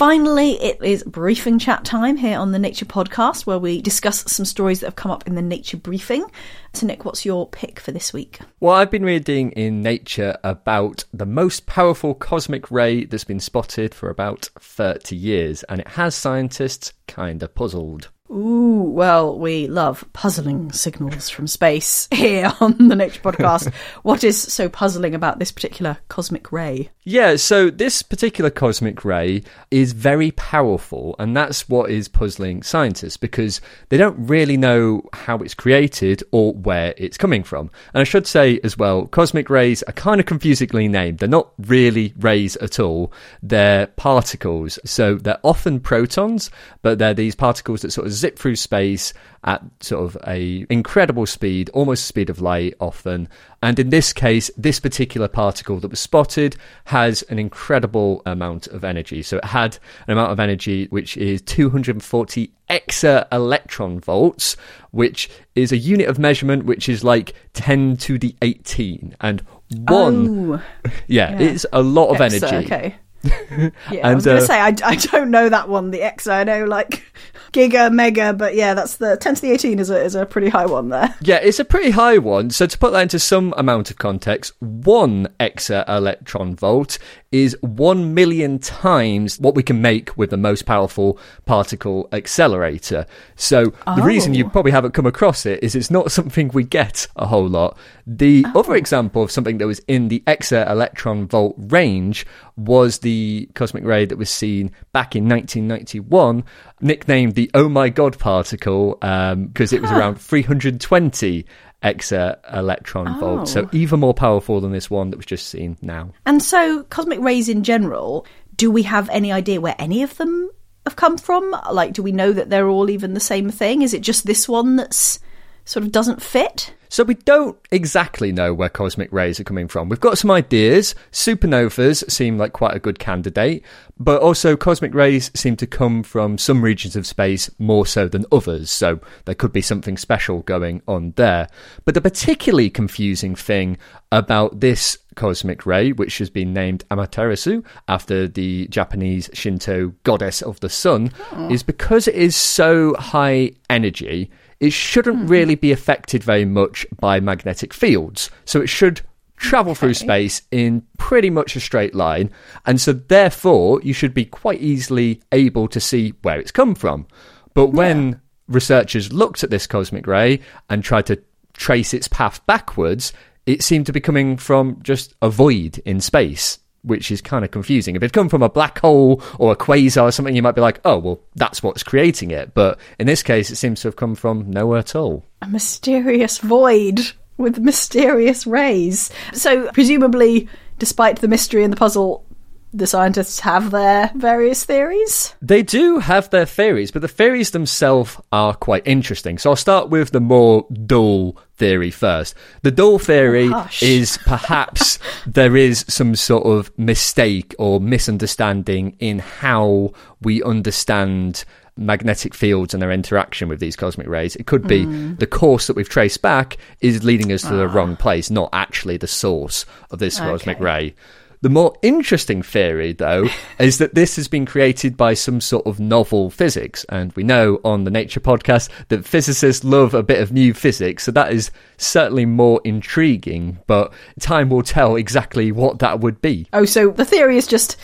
Finally, 0.00 0.52
it 0.62 0.82
is 0.82 1.04
briefing 1.04 1.58
chat 1.58 1.84
time 1.84 2.16
here 2.16 2.38
on 2.38 2.52
the 2.52 2.58
Nature 2.58 2.86
Podcast, 2.86 3.44
where 3.44 3.58
we 3.58 3.82
discuss 3.82 4.24
some 4.32 4.46
stories 4.46 4.80
that 4.80 4.86
have 4.86 4.96
come 4.96 5.10
up 5.10 5.26
in 5.26 5.34
the 5.34 5.42
Nature 5.42 5.76
briefing. 5.76 6.24
So, 6.72 6.86
Nick, 6.86 7.04
what's 7.04 7.26
your 7.26 7.46
pick 7.46 7.78
for 7.78 7.92
this 7.92 8.10
week? 8.10 8.38
Well, 8.60 8.74
I've 8.74 8.90
been 8.90 9.04
reading 9.04 9.52
in 9.52 9.82
Nature 9.82 10.38
about 10.42 11.04
the 11.12 11.26
most 11.26 11.66
powerful 11.66 12.14
cosmic 12.14 12.70
ray 12.70 13.04
that's 13.04 13.24
been 13.24 13.40
spotted 13.40 13.94
for 13.94 14.08
about 14.08 14.48
30 14.58 15.14
years, 15.14 15.64
and 15.64 15.82
it 15.82 15.88
has 15.88 16.14
scientists 16.14 16.94
kind 17.06 17.42
of 17.42 17.54
puzzled. 17.54 18.08
Ooh, 18.32 18.82
well, 18.82 19.36
we 19.36 19.66
love 19.66 20.04
puzzling 20.12 20.70
signals 20.70 21.28
from 21.28 21.48
space 21.48 22.06
here 22.14 22.52
on 22.60 22.88
the 22.88 22.94
Nature 22.94 23.20
Podcast. 23.20 23.74
what 24.04 24.22
is 24.22 24.40
so 24.40 24.68
puzzling 24.68 25.16
about 25.16 25.40
this 25.40 25.50
particular 25.50 25.98
cosmic 26.06 26.52
ray? 26.52 26.90
Yeah, 27.02 27.34
so 27.36 27.70
this 27.70 28.02
particular 28.02 28.50
cosmic 28.50 29.04
ray 29.04 29.42
is 29.72 29.94
very 29.94 30.30
powerful, 30.30 31.16
and 31.18 31.36
that's 31.36 31.68
what 31.68 31.90
is 31.90 32.06
puzzling 32.06 32.62
scientists 32.62 33.16
because 33.16 33.60
they 33.88 33.96
don't 33.96 34.28
really 34.28 34.56
know 34.56 35.02
how 35.12 35.38
it's 35.38 35.54
created 35.54 36.22
or 36.30 36.52
where 36.52 36.94
it's 36.96 37.18
coming 37.18 37.42
from. 37.42 37.68
And 37.94 38.00
I 38.00 38.04
should 38.04 38.28
say 38.28 38.60
as 38.62 38.78
well, 38.78 39.06
cosmic 39.06 39.50
rays 39.50 39.82
are 39.84 39.92
kind 39.92 40.20
of 40.20 40.26
confusingly 40.26 40.86
named. 40.86 41.18
They're 41.18 41.28
not 41.28 41.52
really 41.58 42.14
rays 42.16 42.54
at 42.56 42.78
all, 42.78 43.12
they're 43.42 43.88
particles. 43.88 44.78
So 44.84 45.16
they're 45.16 45.40
often 45.42 45.80
protons, 45.80 46.52
but 46.82 47.00
they're 47.00 47.12
these 47.12 47.34
particles 47.34 47.82
that 47.82 47.90
sort 47.90 48.06
of 48.06 48.19
zip 48.20 48.38
through 48.38 48.56
space 48.56 49.12
at 49.44 49.62
sort 49.80 50.04
of 50.04 50.18
a 50.26 50.66
incredible 50.68 51.24
speed, 51.24 51.70
almost 51.70 52.02
the 52.02 52.08
speed 52.08 52.28
of 52.30 52.40
light 52.42 52.74
often. 52.78 53.26
And 53.62 53.78
in 53.78 53.88
this 53.88 54.12
case, 54.12 54.50
this 54.56 54.78
particular 54.78 55.28
particle 55.28 55.80
that 55.80 55.88
was 55.90 55.98
spotted 56.00 56.56
has 56.84 57.22
an 57.22 57.38
incredible 57.38 58.20
amount 58.26 58.66
of 58.68 58.84
energy. 58.84 59.22
So 59.22 59.38
it 59.38 59.44
had 59.46 59.78
an 60.06 60.12
amount 60.12 60.32
of 60.32 60.40
energy 60.40 60.86
which 60.90 61.16
is 61.16 61.40
240 61.42 62.52
exa 62.68 63.26
electron 63.32 63.98
volts, 64.00 64.56
which 64.90 65.30
is 65.54 65.72
a 65.72 65.78
unit 65.78 66.08
of 66.08 66.18
measurement 66.18 66.64
which 66.66 66.88
is 66.88 67.02
like 67.02 67.34
10 67.54 67.96
to 67.98 68.18
the 68.18 68.36
18. 68.42 69.16
And 69.20 69.40
one, 69.88 70.52
Oh, 70.54 70.62
yeah, 71.06 71.30
yeah. 71.32 71.38
it's 71.40 71.64
a 71.72 71.82
lot 71.82 72.08
of 72.10 72.18
Exa, 72.18 72.42
energy. 72.52 72.66
Okay. 72.66 72.94
Yeah, 73.22 73.70
I 73.90 73.98
And, 74.10 74.14
was 74.16 74.24
going 74.24 74.38
to 74.38 74.42
uh, 74.42 74.46
say, 74.46 74.58
I, 74.60 74.74
I 74.84 74.94
don't 74.96 75.30
know 75.30 75.48
that 75.48 75.68
one, 75.68 75.90
the 75.90 76.00
Exa. 76.00 76.32
I 76.32 76.44
know 76.44 76.64
like 76.64 77.04
giga, 77.52 77.92
mega, 77.92 78.32
but 78.32 78.54
yeah, 78.54 78.74
that's 78.74 78.96
the 78.96 79.16
10 79.16 79.34
to 79.36 79.42
the 79.42 79.50
18 79.52 79.78
is 79.78 79.90
a, 79.90 80.02
is 80.02 80.14
a 80.14 80.24
pretty 80.24 80.48
high 80.48 80.66
one 80.66 80.88
there. 80.88 81.14
Yeah, 81.20 81.36
it's 81.36 81.58
a 81.58 81.64
pretty 81.64 81.90
high 81.90 82.18
one. 82.18 82.50
So 82.50 82.66
to 82.66 82.78
put 82.78 82.92
that 82.92 83.02
into 83.02 83.18
some 83.18 83.52
amount 83.56 83.90
of 83.90 83.98
context, 83.98 84.52
one 84.60 85.28
exa 85.38 85.86
electron 85.88 86.54
volt 86.56 86.98
is 87.32 87.56
one 87.60 88.14
million 88.14 88.58
times 88.58 89.38
what 89.38 89.54
we 89.54 89.62
can 89.62 89.80
make 89.82 90.16
with 90.16 90.30
the 90.30 90.36
most 90.36 90.62
powerful 90.66 91.18
particle 91.46 92.08
accelerator. 92.12 93.06
So 93.36 93.66
the 93.96 94.02
reason 94.02 94.34
you 94.34 94.46
Oh. 94.46 94.48
probably 94.48 94.72
haven't 94.72 94.92
come 94.92 95.06
across 95.06 95.44
it 95.46 95.62
is 95.62 95.74
it's 95.74 95.90
not 95.90 96.10
something 96.18 96.48
we 96.54 96.64
get 96.64 97.06
a 97.16 97.26
whole 97.26 97.48
lot. 97.48 97.76
The 98.06 98.44
Oh. 98.54 98.60
other 98.60 98.74
example 98.76 99.22
of 99.22 99.30
something 99.30 99.58
that 99.58 99.66
was 99.66 99.80
in 99.86 100.08
the 100.08 100.22
exa 100.26 100.68
electron 100.70 101.26
volt 101.28 101.54
range 101.58 102.26
was 102.56 102.98
the 102.98 103.09
cosmic 103.54 103.84
ray 103.84 104.04
that 104.04 104.18
was 104.18 104.30
seen 104.30 104.72
back 104.92 105.14
in 105.16 105.28
1991, 105.28 106.44
nicknamed 106.80 107.34
the 107.34 107.50
Oh 107.54 107.68
My 107.68 107.88
God 107.88 108.18
particle, 108.18 108.98
um, 109.02 109.46
because 109.46 109.72
it 109.72 109.80
was 109.82 109.90
around 109.90 110.20
320 110.20 111.46
exa 111.82 112.38
electron 112.52 113.18
volts, 113.18 113.52
so 113.52 113.62
Oh. 113.62 113.68
even 113.72 114.00
more 114.00 114.14
powerful 114.14 114.60
than 114.60 114.72
this 114.72 114.90
one 114.90 115.10
that 115.10 115.16
was 115.16 115.26
just 115.26 115.48
seen 115.48 115.76
now. 115.80 116.10
And 116.26 116.42
so, 116.42 116.82
cosmic 116.84 117.20
rays 117.20 117.48
in 117.48 117.62
general, 117.64 118.26
do 118.56 118.70
we 118.70 118.82
have 118.82 119.08
any 119.10 119.32
idea 119.32 119.60
where 119.60 119.76
any 119.78 120.02
of 120.02 120.16
them 120.18 120.50
have 120.86 120.96
come 120.96 121.16
from? 121.16 121.54
Like, 121.72 121.94
do 121.94 122.02
we 122.02 122.12
know 122.12 122.32
that 122.32 122.50
they're 122.50 122.68
all 122.68 122.90
even 122.90 123.14
the 123.14 123.20
same 123.20 123.50
thing? 123.50 123.82
Is 123.82 123.94
it 123.94 124.02
just 124.02 124.26
this 124.26 124.48
one 124.48 124.76
that's 124.76 125.20
sort 125.70 125.84
of 125.84 125.92
doesn't 125.92 126.20
fit? 126.20 126.74
So 126.88 127.04
we 127.04 127.14
don't 127.14 127.56
exactly 127.70 128.32
know 128.32 128.52
where 128.52 128.68
cosmic 128.68 129.12
rays 129.12 129.38
are 129.38 129.44
coming 129.44 129.68
from. 129.68 129.88
We've 129.88 130.00
got 130.00 130.18
some 130.18 130.32
ideas. 130.32 130.96
Supernovas 131.12 132.10
seem 132.10 132.36
like 132.36 132.52
quite 132.52 132.74
a 132.74 132.80
good 132.80 132.98
candidate, 132.98 133.64
but 133.96 134.20
also 134.20 134.56
cosmic 134.56 134.92
rays 134.92 135.30
seem 135.32 135.54
to 135.58 135.68
come 135.68 136.02
from 136.02 136.38
some 136.38 136.62
regions 136.62 136.96
of 136.96 137.06
space 137.06 137.48
more 137.60 137.86
so 137.86 138.08
than 138.08 138.26
others. 138.32 138.72
So 138.72 138.98
there 139.26 139.36
could 139.36 139.52
be 139.52 139.62
something 139.62 139.96
special 139.96 140.40
going 140.40 140.82
on 140.88 141.12
there. 141.14 141.46
But 141.84 141.94
the 141.94 142.00
particularly 142.00 142.68
confusing 142.68 143.36
thing 143.36 143.78
about 144.10 144.58
this 144.58 144.98
cosmic 145.14 145.66
ray, 145.66 145.92
which 145.92 146.18
has 146.18 146.30
been 146.30 146.52
named 146.52 146.82
Amaterasu 146.90 147.64
after 147.86 148.26
the 148.26 148.66
Japanese 148.66 149.30
Shinto 149.32 149.94
goddess 150.02 150.42
of 150.42 150.58
the 150.58 150.68
sun, 150.68 151.12
oh. 151.30 151.48
is 151.48 151.62
because 151.62 152.08
it 152.08 152.16
is 152.16 152.34
so 152.34 152.94
high 152.94 153.52
energy 153.68 154.28
it 154.60 154.72
shouldn't 154.72 155.22
hmm. 155.22 155.26
really 155.26 155.54
be 155.54 155.72
affected 155.72 156.22
very 156.22 156.44
much 156.44 156.86
by 156.98 157.18
magnetic 157.18 157.74
fields. 157.74 158.30
So 158.44 158.60
it 158.60 158.68
should 158.68 159.00
travel 159.36 159.74
through 159.74 159.94
space 159.94 160.42
in 160.50 160.86
pretty 160.98 161.30
much 161.30 161.56
a 161.56 161.60
straight 161.60 161.94
line. 161.94 162.30
And 162.66 162.78
so 162.78 162.92
therefore, 162.92 163.80
you 163.82 163.94
should 163.94 164.12
be 164.12 164.26
quite 164.26 164.60
easily 164.60 165.22
able 165.32 165.66
to 165.68 165.80
see 165.80 166.12
where 166.22 166.38
it's 166.38 166.50
come 166.50 166.74
from. 166.74 167.06
But 167.54 167.68
when 167.68 168.20
researchers 168.48 169.12
looked 169.12 169.42
at 169.42 169.50
this 169.50 169.66
cosmic 169.66 170.06
ray 170.06 170.40
and 170.68 170.84
tried 170.84 171.06
to 171.06 171.22
trace 171.54 171.94
its 171.94 172.06
path 172.06 172.44
backwards, 172.44 173.14
it 173.46 173.62
seemed 173.62 173.86
to 173.86 173.92
be 173.92 174.00
coming 174.00 174.36
from 174.36 174.78
just 174.82 175.14
a 175.22 175.30
void 175.30 175.78
in 175.86 176.00
space 176.00 176.58
which 176.82 177.10
is 177.10 177.20
kind 177.20 177.44
of 177.44 177.50
confusing. 177.50 177.96
If 177.96 178.02
it'd 178.02 178.12
come 178.12 178.28
from 178.28 178.42
a 178.42 178.48
black 178.48 178.78
hole 178.78 179.22
or 179.38 179.52
a 179.52 179.56
quasar 179.56 180.04
or 180.04 180.12
something, 180.12 180.34
you 180.34 180.42
might 180.42 180.54
be 180.54 180.60
like, 180.60 180.80
oh, 180.84 180.98
well, 180.98 181.20
that's 181.34 181.62
what's 181.62 181.82
creating 181.82 182.30
it. 182.30 182.54
But 182.54 182.78
in 182.98 183.06
this 183.06 183.22
case, 183.22 183.50
it 183.50 183.56
seems 183.56 183.80
to 183.82 183.88
have 183.88 183.96
come 183.96 184.14
from 184.14 184.50
nowhere 184.50 184.78
at 184.78 184.94
all. 184.94 185.24
A 185.42 185.48
mysterious 185.48 186.38
void 186.38 187.00
with 187.36 187.58
mysterious 187.58 188.46
rays. 188.46 189.10
So, 189.32 189.70
presumably, 189.72 190.48
despite 190.78 191.20
the 191.20 191.28
mystery 191.28 191.64
and 191.64 191.72
the 191.72 191.76
puzzle, 191.76 192.24
the 192.72 192.86
scientists 192.86 193.40
have 193.40 193.70
their 193.72 194.10
various 194.14 194.64
theories. 194.64 195.34
They 195.42 195.62
do 195.62 195.98
have 195.98 196.30
their 196.30 196.46
theories, 196.46 196.90
but 196.90 197.02
the 197.02 197.08
theories 197.08 197.50
themselves 197.50 198.16
are 198.32 198.54
quite 198.54 198.86
interesting. 198.86 199.38
So 199.38 199.50
I'll 199.50 199.56
start 199.56 199.88
with 199.90 200.12
the 200.12 200.20
more 200.20 200.66
dull 200.86 201.36
theory 201.56 201.90
first. 201.90 202.34
The 202.62 202.70
dull 202.70 202.98
theory 202.98 203.50
Oh, 203.52 203.68
is 203.82 204.18
perhaps 204.24 204.98
there 205.26 205.56
is 205.56 205.84
some 205.88 206.14
sort 206.14 206.46
of 206.46 206.70
mistake 206.78 207.54
or 207.58 207.80
misunderstanding 207.80 208.96
in 209.00 209.18
how 209.18 209.92
we 210.22 210.42
understand 210.42 211.44
magnetic 211.76 212.34
fields 212.34 212.74
and 212.74 212.82
their 212.82 212.92
interaction 212.92 213.48
with 213.48 213.58
these 213.58 213.74
cosmic 213.76 214.06
rays. 214.06 214.36
It 214.36 214.46
could 214.46 214.66
be 214.66 214.84
Mm. 214.84 215.18
the 215.18 215.26
course 215.26 215.66
that 215.66 215.76
we've 215.76 215.88
traced 215.88 216.20
back 216.20 216.56
is 216.80 217.04
leading 217.04 217.32
us 217.32 217.42
to 217.42 217.54
the 217.54 217.66
Ah. 217.68 217.72
wrong 217.72 217.96
place, 217.96 218.30
not 218.30 218.50
actually 218.52 218.96
the 218.98 219.06
source 219.06 219.64
of 219.90 219.98
this 219.98 220.18
cosmic 220.18 220.56
Okay. 220.58 220.64
ray. 220.64 220.94
The 221.42 221.48
more 221.48 221.74
interesting 221.80 222.42
theory, 222.42 222.92
though, 222.92 223.26
is 223.58 223.78
that 223.78 223.94
this 223.94 224.16
has 224.16 224.28
been 224.28 224.44
created 224.44 224.96
by 224.96 225.14
some 225.14 225.40
sort 225.40 225.66
of 225.66 225.80
novel 225.80 226.28
physics. 226.28 226.84
And 226.90 227.12
we 227.14 227.22
know 227.22 227.60
on 227.64 227.84
the 227.84 227.90
Nature 227.90 228.20
podcast 228.20 228.68
that 228.88 229.06
physicists 229.06 229.64
love 229.64 229.94
a 229.94 230.02
bit 230.02 230.20
of 230.20 230.32
new 230.32 230.52
physics. 230.52 231.04
So 231.04 231.12
that 231.12 231.32
is 231.32 231.50
certainly 231.78 232.26
more 232.26 232.60
intriguing. 232.64 233.58
But 233.66 233.92
time 234.18 234.50
will 234.50 234.62
tell 234.62 234.96
exactly 234.96 235.50
what 235.50 235.78
that 235.78 236.00
would 236.00 236.20
be. 236.20 236.46
Oh, 236.52 236.66
so 236.66 236.90
the 236.90 237.06
theory 237.06 237.38
is 237.38 237.46
just 237.46 237.78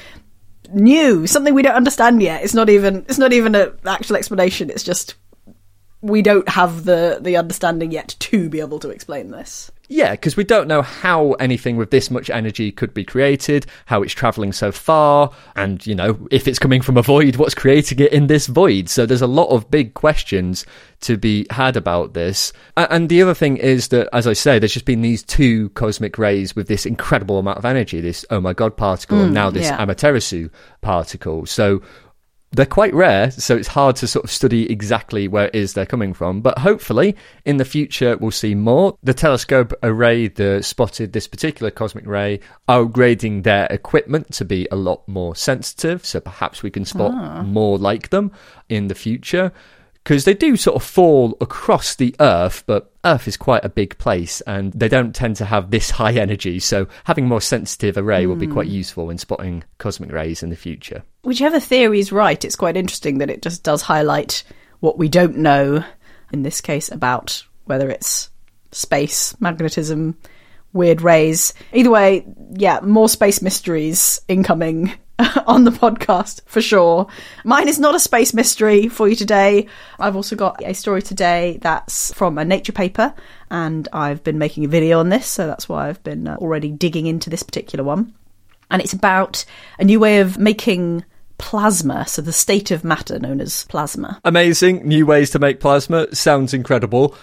new, 0.72 1.26
something 1.26 1.54
we 1.54 1.62
don't 1.62 1.74
understand 1.74 2.22
yet. 2.22 2.42
It's 2.42 2.54
not 2.54 2.68
even 2.68 3.06
it's 3.08 3.18
not 3.18 3.32
even 3.32 3.54
an 3.54 3.72
actual 3.86 4.16
explanation. 4.16 4.68
It's 4.68 4.82
just 4.82 5.14
we 6.02 6.22
don't 6.22 6.48
have 6.48 6.84
the 6.84 7.18
the 7.20 7.36
understanding 7.36 7.90
yet 7.90 8.14
to 8.18 8.48
be 8.48 8.60
able 8.60 8.78
to 8.80 8.90
explain 8.90 9.30
this. 9.30 9.70
Yeah, 9.88 10.12
because 10.12 10.36
we 10.36 10.44
don't 10.44 10.66
know 10.66 10.82
how 10.82 11.32
anything 11.34 11.76
with 11.76 11.90
this 11.90 12.10
much 12.10 12.28
energy 12.28 12.72
could 12.72 12.92
be 12.92 13.04
created, 13.04 13.66
how 13.84 14.02
it's 14.02 14.12
traveling 14.12 14.52
so 14.52 14.72
far, 14.72 15.30
and, 15.54 15.86
you 15.86 15.94
know, 15.94 16.26
if 16.30 16.48
it's 16.48 16.58
coming 16.58 16.82
from 16.82 16.96
a 16.96 17.02
void, 17.02 17.36
what's 17.36 17.54
creating 17.54 18.00
it 18.00 18.12
in 18.12 18.26
this 18.26 18.48
void? 18.48 18.88
So 18.88 19.06
there's 19.06 19.22
a 19.22 19.28
lot 19.28 19.48
of 19.48 19.70
big 19.70 19.94
questions 19.94 20.66
to 21.02 21.16
be 21.16 21.46
had 21.50 21.76
about 21.76 22.14
this. 22.14 22.52
And 22.76 23.08
the 23.08 23.22
other 23.22 23.34
thing 23.34 23.58
is 23.58 23.88
that, 23.88 24.08
as 24.12 24.26
I 24.26 24.32
say, 24.32 24.58
there's 24.58 24.72
just 24.72 24.86
been 24.86 25.02
these 25.02 25.22
two 25.22 25.68
cosmic 25.70 26.18
rays 26.18 26.56
with 26.56 26.66
this 26.66 26.84
incredible 26.84 27.38
amount 27.38 27.58
of 27.58 27.64
energy, 27.64 28.00
this 28.00 28.24
oh 28.30 28.40
my 28.40 28.54
god 28.54 28.76
particle, 28.76 29.18
and 29.18 29.28
hmm, 29.28 29.34
now 29.34 29.50
this 29.50 29.66
yeah. 29.66 29.78
Amaterasu 29.78 30.50
particle. 30.80 31.46
So 31.46 31.80
they're 32.56 32.66
quite 32.66 32.94
rare, 32.94 33.30
so 33.30 33.54
it's 33.54 33.68
hard 33.68 33.96
to 33.96 34.08
sort 34.08 34.24
of 34.24 34.30
study 34.30 34.70
exactly 34.70 35.28
where 35.28 35.46
it 35.48 35.54
is 35.54 35.74
they're 35.74 35.84
coming 35.84 36.14
from. 36.14 36.40
But 36.40 36.58
hopefully, 36.58 37.14
in 37.44 37.58
the 37.58 37.64
future, 37.64 38.16
we'll 38.16 38.30
see 38.30 38.54
more. 38.54 38.96
The 39.02 39.12
telescope 39.14 39.74
array 39.82 40.28
that 40.28 40.64
spotted 40.64 41.12
this 41.12 41.28
particular 41.28 41.70
cosmic 41.70 42.06
ray 42.06 42.40
are 42.66 42.84
upgrading 42.84 43.42
their 43.42 43.66
equipment 43.66 44.32
to 44.34 44.44
be 44.46 44.66
a 44.72 44.76
lot 44.76 45.06
more 45.06 45.36
sensitive, 45.36 46.04
so 46.04 46.18
perhaps 46.18 46.62
we 46.62 46.70
can 46.70 46.86
spot 46.86 47.12
ah. 47.14 47.42
more 47.42 47.76
like 47.78 48.08
them 48.08 48.32
in 48.70 48.88
the 48.88 48.94
future. 48.94 49.52
Because 50.06 50.24
they 50.24 50.34
do 50.34 50.56
sort 50.56 50.76
of 50.76 50.84
fall 50.84 51.36
across 51.40 51.96
the 51.96 52.14
Earth, 52.20 52.62
but 52.64 52.92
Earth 53.04 53.26
is 53.26 53.36
quite 53.36 53.64
a 53.64 53.68
big 53.68 53.98
place 53.98 54.40
and 54.42 54.72
they 54.72 54.88
don't 54.88 55.12
tend 55.12 55.34
to 55.34 55.44
have 55.44 55.72
this 55.72 55.90
high 55.90 56.12
energy. 56.14 56.60
So 56.60 56.86
having 57.02 57.24
a 57.24 57.28
more 57.28 57.40
sensitive 57.40 57.96
array 57.96 58.26
will 58.26 58.36
be 58.36 58.46
quite 58.46 58.68
hmm. 58.68 58.74
useful 58.74 59.10
in 59.10 59.18
spotting 59.18 59.64
cosmic 59.78 60.12
rays 60.12 60.44
in 60.44 60.50
the 60.50 60.54
future. 60.54 61.02
Whichever 61.22 61.58
theory 61.58 61.98
is 61.98 62.12
right, 62.12 62.44
it's 62.44 62.54
quite 62.54 62.76
interesting 62.76 63.18
that 63.18 63.30
it 63.30 63.42
just 63.42 63.64
does 63.64 63.82
highlight 63.82 64.44
what 64.78 64.96
we 64.96 65.08
don't 65.08 65.38
know. 65.38 65.82
In 66.32 66.42
this 66.44 66.60
case, 66.60 66.88
about 66.88 67.42
whether 67.64 67.90
it's 67.90 68.30
space, 68.70 69.34
magnetism, 69.40 70.16
weird 70.72 71.02
rays. 71.02 71.52
Either 71.72 71.90
way, 71.90 72.24
yeah, 72.52 72.78
more 72.78 73.08
space 73.08 73.42
mysteries 73.42 74.20
incoming 74.28 74.92
on 75.46 75.64
the 75.64 75.70
podcast 75.70 76.42
for 76.46 76.60
sure. 76.60 77.06
Mine 77.44 77.68
is 77.68 77.78
not 77.78 77.94
a 77.94 78.00
space 78.00 78.34
mystery 78.34 78.88
for 78.88 79.08
you 79.08 79.16
today. 79.16 79.66
I've 79.98 80.16
also 80.16 80.36
got 80.36 80.62
a 80.62 80.74
story 80.74 81.02
today 81.02 81.58
that's 81.62 82.12
from 82.14 82.38
a 82.38 82.44
nature 82.44 82.72
paper, 82.72 83.14
and 83.50 83.88
I've 83.92 84.22
been 84.22 84.38
making 84.38 84.64
a 84.64 84.68
video 84.68 85.00
on 85.00 85.08
this, 85.08 85.26
so 85.26 85.46
that's 85.46 85.68
why 85.68 85.88
I've 85.88 86.02
been 86.02 86.28
uh, 86.28 86.36
already 86.36 86.70
digging 86.70 87.06
into 87.06 87.30
this 87.30 87.42
particular 87.42 87.84
one. 87.84 88.14
And 88.70 88.82
it's 88.82 88.92
about 88.92 89.44
a 89.78 89.84
new 89.84 90.00
way 90.00 90.18
of 90.18 90.38
making 90.38 91.04
plasma, 91.38 92.06
so 92.06 92.20
the 92.20 92.32
state 92.32 92.70
of 92.70 92.84
matter 92.84 93.18
known 93.18 93.40
as 93.40 93.64
plasma. 93.66 94.20
Amazing. 94.24 94.86
New 94.86 95.06
ways 95.06 95.30
to 95.30 95.38
make 95.38 95.60
plasma. 95.60 96.14
Sounds 96.14 96.52
incredible. 96.52 97.14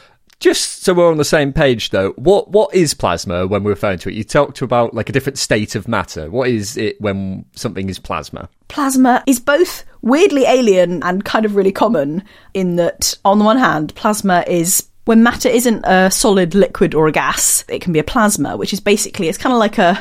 Just 0.43 0.83
so 0.83 0.93
we're 0.93 1.09
on 1.09 1.15
the 1.15 1.23
same 1.23 1.53
page, 1.53 1.91
though, 1.91 2.09
what 2.17 2.49
what 2.51 2.75
is 2.75 2.93
plasma 2.93 3.47
when 3.47 3.63
we're 3.63 3.69
referring 3.71 3.99
to 3.99 4.09
it? 4.09 4.15
You 4.15 4.25
talked 4.25 4.61
about 4.61 4.93
like 4.93 5.07
a 5.07 5.13
different 5.13 5.37
state 5.37 5.73
of 5.73 5.87
matter. 5.87 6.29
What 6.29 6.49
is 6.49 6.75
it 6.75 6.99
when 6.99 7.45
something 7.55 7.87
is 7.87 7.97
plasma? 7.97 8.49
Plasma 8.67 9.23
is 9.25 9.39
both 9.39 9.85
weirdly 10.01 10.43
alien 10.43 11.01
and 11.01 11.23
kind 11.23 11.45
of 11.45 11.55
really 11.55 11.71
common 11.71 12.25
in 12.53 12.75
that, 12.75 13.17
on 13.23 13.39
the 13.39 13.45
one 13.45 13.57
hand, 13.57 13.95
plasma 13.95 14.43
is 14.45 14.85
when 15.05 15.23
matter 15.23 15.47
isn't 15.47 15.85
a 15.85 16.11
solid 16.11 16.55
liquid 16.55 16.93
or 16.93 17.07
a 17.07 17.13
gas, 17.13 17.63
it 17.69 17.79
can 17.79 17.93
be 17.93 17.99
a 17.99 18.03
plasma, 18.03 18.57
which 18.57 18.73
is 18.73 18.81
basically 18.81 19.29
it's 19.29 19.37
kind 19.37 19.53
of 19.53 19.59
like 19.59 19.77
a 19.77 19.97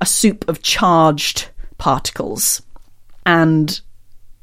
a 0.00 0.06
soup 0.06 0.48
of 0.48 0.60
charged 0.60 1.50
particles. 1.78 2.60
And 3.26 3.80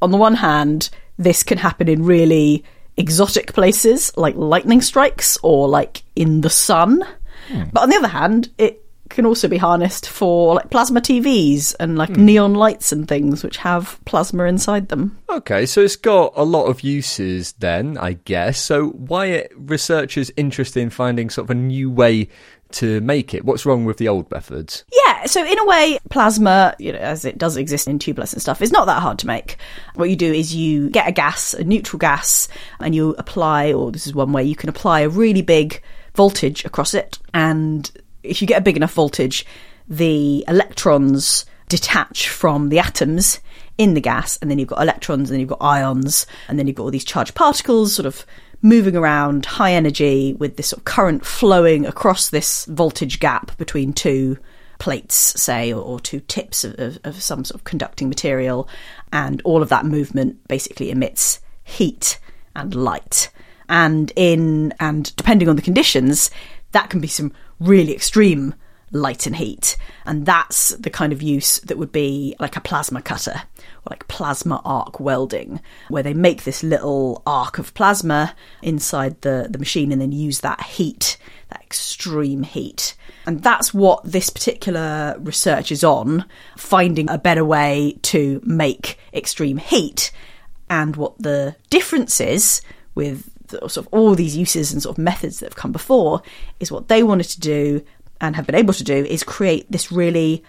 on 0.00 0.12
the 0.12 0.16
one 0.16 0.36
hand, 0.36 0.88
this 1.18 1.42
can 1.42 1.58
happen 1.58 1.90
in 1.90 2.06
really 2.06 2.64
exotic 2.96 3.52
places 3.52 4.12
like 4.16 4.34
lightning 4.36 4.80
strikes 4.80 5.38
or 5.42 5.68
like 5.68 6.02
in 6.16 6.40
the 6.40 6.50
sun. 6.50 7.02
Hmm. 7.48 7.64
But 7.72 7.84
on 7.84 7.88
the 7.90 7.96
other 7.96 8.08
hand, 8.08 8.50
it 8.58 8.82
can 9.08 9.26
also 9.26 9.46
be 9.46 9.58
harnessed 9.58 10.08
for 10.08 10.54
like 10.54 10.70
plasma 10.70 11.00
TVs 11.00 11.74
and 11.78 11.96
like 11.96 12.14
hmm. 12.14 12.24
neon 12.24 12.54
lights 12.54 12.92
and 12.92 13.06
things 13.06 13.44
which 13.44 13.58
have 13.58 13.98
plasma 14.04 14.44
inside 14.44 14.88
them. 14.88 15.18
Okay, 15.28 15.66
so 15.66 15.82
it's 15.82 15.96
got 15.96 16.32
a 16.34 16.44
lot 16.44 16.64
of 16.66 16.82
uses 16.82 17.52
then, 17.54 17.98
I 17.98 18.14
guess. 18.14 18.58
So 18.58 18.88
why 18.88 19.26
are 19.28 19.48
researchers 19.56 20.30
interested 20.36 20.80
in 20.80 20.90
finding 20.90 21.30
sort 21.30 21.46
of 21.46 21.50
a 21.50 21.54
new 21.54 21.90
way 21.90 22.28
to 22.74 23.00
make 23.00 23.34
it? 23.34 23.44
What's 23.44 23.66
wrong 23.66 23.84
with 23.84 23.98
the 23.98 24.08
old 24.08 24.30
methods? 24.30 24.84
Yeah, 25.06 25.26
so 25.26 25.44
in 25.44 25.58
a 25.58 25.64
way, 25.64 25.98
plasma, 26.10 26.74
you 26.78 26.92
know, 26.92 26.98
as 26.98 27.24
it 27.24 27.38
does 27.38 27.56
exist 27.56 27.88
in 27.88 27.98
tubeless 27.98 28.32
and 28.32 28.42
stuff, 28.42 28.62
is 28.62 28.72
not 28.72 28.86
that 28.86 29.02
hard 29.02 29.18
to 29.20 29.26
make. 29.26 29.56
What 29.94 30.10
you 30.10 30.16
do 30.16 30.32
is 30.32 30.54
you 30.54 30.90
get 30.90 31.08
a 31.08 31.12
gas, 31.12 31.54
a 31.54 31.64
neutral 31.64 31.98
gas, 31.98 32.48
and 32.80 32.94
you 32.94 33.14
apply, 33.18 33.72
or 33.72 33.92
this 33.92 34.06
is 34.06 34.14
one 34.14 34.32
way, 34.32 34.44
you 34.44 34.56
can 34.56 34.68
apply 34.68 35.00
a 35.00 35.08
really 35.08 35.42
big 35.42 35.82
voltage 36.14 36.64
across 36.64 36.94
it. 36.94 37.18
And 37.32 37.90
if 38.22 38.40
you 38.40 38.48
get 38.48 38.58
a 38.58 38.64
big 38.64 38.76
enough 38.76 38.92
voltage, 38.92 39.46
the 39.88 40.44
electrons 40.48 41.46
detach 41.68 42.28
from 42.28 42.68
the 42.68 42.78
atoms 42.78 43.40
in 43.78 43.94
the 43.94 44.00
gas, 44.00 44.38
and 44.38 44.50
then 44.50 44.58
you've 44.58 44.68
got 44.68 44.82
electrons, 44.82 45.30
and 45.30 45.34
then 45.34 45.40
you've 45.40 45.48
got 45.48 45.62
ions, 45.62 46.26
and 46.48 46.58
then 46.58 46.66
you've 46.66 46.76
got 46.76 46.84
all 46.84 46.90
these 46.90 47.04
charged 47.04 47.34
particles 47.34 47.94
sort 47.94 48.06
of 48.06 48.26
moving 48.62 48.96
around 48.96 49.44
high 49.44 49.72
energy 49.72 50.34
with 50.34 50.56
this 50.56 50.68
sort 50.68 50.78
of 50.78 50.84
current 50.84 51.26
flowing 51.26 51.84
across 51.84 52.30
this 52.30 52.64
voltage 52.66 53.18
gap 53.20 53.56
between 53.58 53.92
two 53.92 54.38
plates, 54.78 55.40
say, 55.40 55.72
or, 55.72 55.82
or 55.82 56.00
two 56.00 56.20
tips 56.20 56.64
of, 56.64 56.78
of, 56.78 56.98
of, 57.04 57.22
some 57.22 57.44
sort 57.44 57.60
of 57.60 57.64
conducting 57.64 58.08
material. 58.08 58.68
And 59.12 59.42
all 59.44 59.62
of 59.62 59.68
that 59.68 59.84
movement 59.84 60.46
basically 60.48 60.90
emits 60.90 61.40
heat 61.64 62.18
and 62.56 62.74
light. 62.74 63.30
And 63.68 64.12
in, 64.16 64.74
and 64.80 65.14
depending 65.16 65.48
on 65.48 65.56
the 65.56 65.62
conditions, 65.62 66.30
that 66.72 66.90
can 66.90 67.00
be 67.00 67.08
some 67.08 67.32
really 67.60 67.94
extreme 67.94 68.54
light 68.92 69.26
and 69.26 69.36
heat. 69.36 69.76
And 70.06 70.26
that's 70.26 70.70
the 70.70 70.90
kind 70.90 71.12
of 71.12 71.22
use 71.22 71.58
that 71.60 71.78
would 71.78 71.92
be 71.92 72.36
like 72.38 72.56
a 72.56 72.60
plasma 72.60 73.02
cutter 73.02 73.42
or 73.58 73.90
like 73.90 74.06
plasma 74.08 74.60
arc 74.64 75.00
welding, 75.00 75.60
where 75.88 76.02
they 76.02 76.14
make 76.14 76.44
this 76.44 76.62
little 76.62 77.22
arc 77.26 77.58
of 77.58 77.74
plasma 77.74 78.34
inside 78.60 79.20
the, 79.22 79.48
the 79.50 79.58
machine 79.58 79.92
and 79.92 80.00
then 80.00 80.12
use 80.12 80.40
that 80.40 80.62
heat, 80.62 81.16
that 81.48 81.62
extreme 81.62 82.42
heat. 82.42 82.94
And 83.26 83.42
that's 83.42 83.72
what 83.72 84.04
this 84.04 84.30
particular 84.30 85.16
research 85.18 85.72
is 85.72 85.84
on, 85.84 86.24
finding 86.56 87.08
a 87.08 87.18
better 87.18 87.44
way 87.44 87.98
to 88.02 88.40
make 88.44 88.98
extreme 89.14 89.58
heat. 89.58 90.10
And 90.68 90.96
what 90.96 91.18
the 91.18 91.56
difference 91.70 92.20
is 92.20 92.62
with 92.94 93.28
sort 93.50 93.76
of 93.76 93.88
all 93.88 94.14
these 94.14 94.36
uses 94.36 94.72
and 94.72 94.82
sort 94.82 94.96
of 94.96 95.02
methods 95.02 95.40
that 95.40 95.46
have 95.46 95.56
come 95.56 95.72
before 95.72 96.22
is 96.58 96.72
what 96.72 96.88
they 96.88 97.02
wanted 97.02 97.28
to 97.28 97.40
do 97.40 97.84
and 98.22 98.36
have 98.36 98.46
been 98.46 98.54
able 98.54 98.72
to 98.72 98.84
do 98.84 99.04
is 99.04 99.22
create 99.22 99.70
this 99.70 99.92
really 99.92 100.42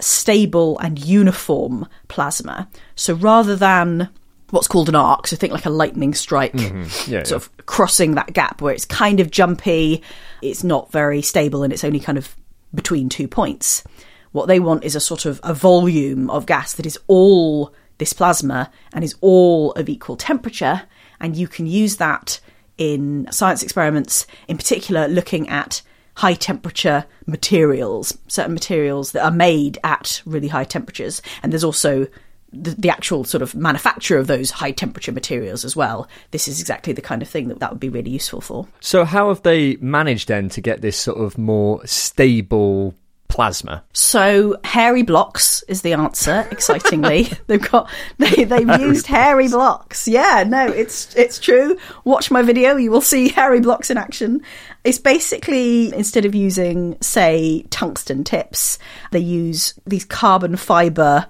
stable 0.00 0.78
and 0.78 0.98
uniform 0.98 1.86
plasma. 2.08 2.68
So 2.96 3.14
rather 3.14 3.54
than 3.54 4.08
what's 4.48 4.66
called 4.66 4.88
an 4.88 4.94
arc, 4.94 5.26
so 5.26 5.36
think 5.36 5.52
like 5.52 5.66
a 5.66 5.70
lightning 5.70 6.14
strike, 6.14 6.54
mm-hmm. 6.54 7.12
yeah, 7.12 7.22
sort 7.22 7.30
yeah. 7.30 7.36
of 7.36 7.66
crossing 7.66 8.14
that 8.14 8.32
gap 8.32 8.60
where 8.62 8.74
it's 8.74 8.86
kind 8.86 9.20
of 9.20 9.30
jumpy, 9.30 10.02
it's 10.42 10.64
not 10.64 10.90
very 10.90 11.22
stable, 11.22 11.62
and 11.62 11.72
it's 11.72 11.84
only 11.84 12.00
kind 12.00 12.18
of 12.18 12.34
between 12.74 13.08
two 13.08 13.28
points. 13.28 13.84
What 14.32 14.46
they 14.46 14.58
want 14.58 14.84
is 14.84 14.96
a 14.96 15.00
sort 15.00 15.26
of 15.26 15.40
a 15.44 15.52
volume 15.52 16.30
of 16.30 16.46
gas 16.46 16.72
that 16.74 16.86
is 16.86 16.98
all 17.06 17.74
this 17.98 18.12
plasma 18.12 18.70
and 18.94 19.04
is 19.04 19.14
all 19.20 19.72
of 19.72 19.88
equal 19.88 20.16
temperature, 20.16 20.82
and 21.20 21.36
you 21.36 21.46
can 21.46 21.66
use 21.66 21.96
that 21.96 22.40
in 22.78 23.28
science 23.30 23.62
experiments, 23.62 24.26
in 24.48 24.56
particular 24.56 25.06
looking 25.06 25.48
at 25.50 25.82
high 26.20 26.34
temperature 26.34 27.02
materials, 27.24 28.16
certain 28.28 28.52
materials 28.52 29.12
that 29.12 29.24
are 29.24 29.30
made 29.30 29.78
at 29.84 30.20
really 30.26 30.48
high 30.48 30.64
temperatures. 30.64 31.22
And 31.42 31.50
there's 31.50 31.64
also 31.64 32.06
the, 32.52 32.72
the, 32.72 32.90
actual 32.90 33.24
sort 33.24 33.40
of 33.40 33.54
manufacture 33.54 34.18
of 34.18 34.26
those 34.26 34.50
high 34.50 34.72
temperature 34.72 35.12
materials 35.12 35.64
as 35.64 35.74
well. 35.74 36.06
This 36.30 36.46
is 36.46 36.60
exactly 36.60 36.92
the 36.92 37.00
kind 37.00 37.22
of 37.22 37.28
thing 37.28 37.48
that 37.48 37.60
that 37.60 37.70
would 37.70 37.80
be 37.80 37.88
really 37.88 38.10
useful 38.10 38.42
for. 38.42 38.68
So, 38.80 39.06
how 39.06 39.28
have 39.28 39.44
they 39.44 39.76
managed 39.76 40.28
then 40.28 40.50
to 40.50 40.60
get 40.60 40.82
this 40.82 40.98
sort 40.98 41.16
of 41.16 41.38
more 41.38 41.86
stable 41.86 42.94
plasma? 43.40 43.82
So 43.94 44.58
hairy 44.64 45.00
blocks 45.02 45.62
is 45.62 45.80
the 45.80 45.94
answer. 45.94 46.46
Excitingly, 46.50 47.30
they've 47.46 47.70
got 47.70 47.88
they 48.18 48.44
they've 48.44 48.68
used 48.78 49.06
hairy 49.06 49.48
blocks. 49.48 50.06
Yeah, 50.06 50.44
no, 50.46 50.66
it's 50.66 51.16
it's 51.16 51.38
true. 51.38 51.78
Watch 52.04 52.30
my 52.30 52.42
video, 52.42 52.76
you 52.76 52.90
will 52.90 53.00
see 53.00 53.30
hairy 53.30 53.60
blocks 53.60 53.88
in 53.88 53.96
action. 53.96 54.42
It's 54.84 54.98
basically 54.98 55.90
instead 55.94 56.26
of 56.26 56.34
using 56.34 56.98
say 57.00 57.62
tungsten 57.70 58.24
tips, 58.24 58.78
they 59.10 59.20
use 59.20 59.72
these 59.86 60.04
carbon 60.04 60.56
fiber 60.56 61.26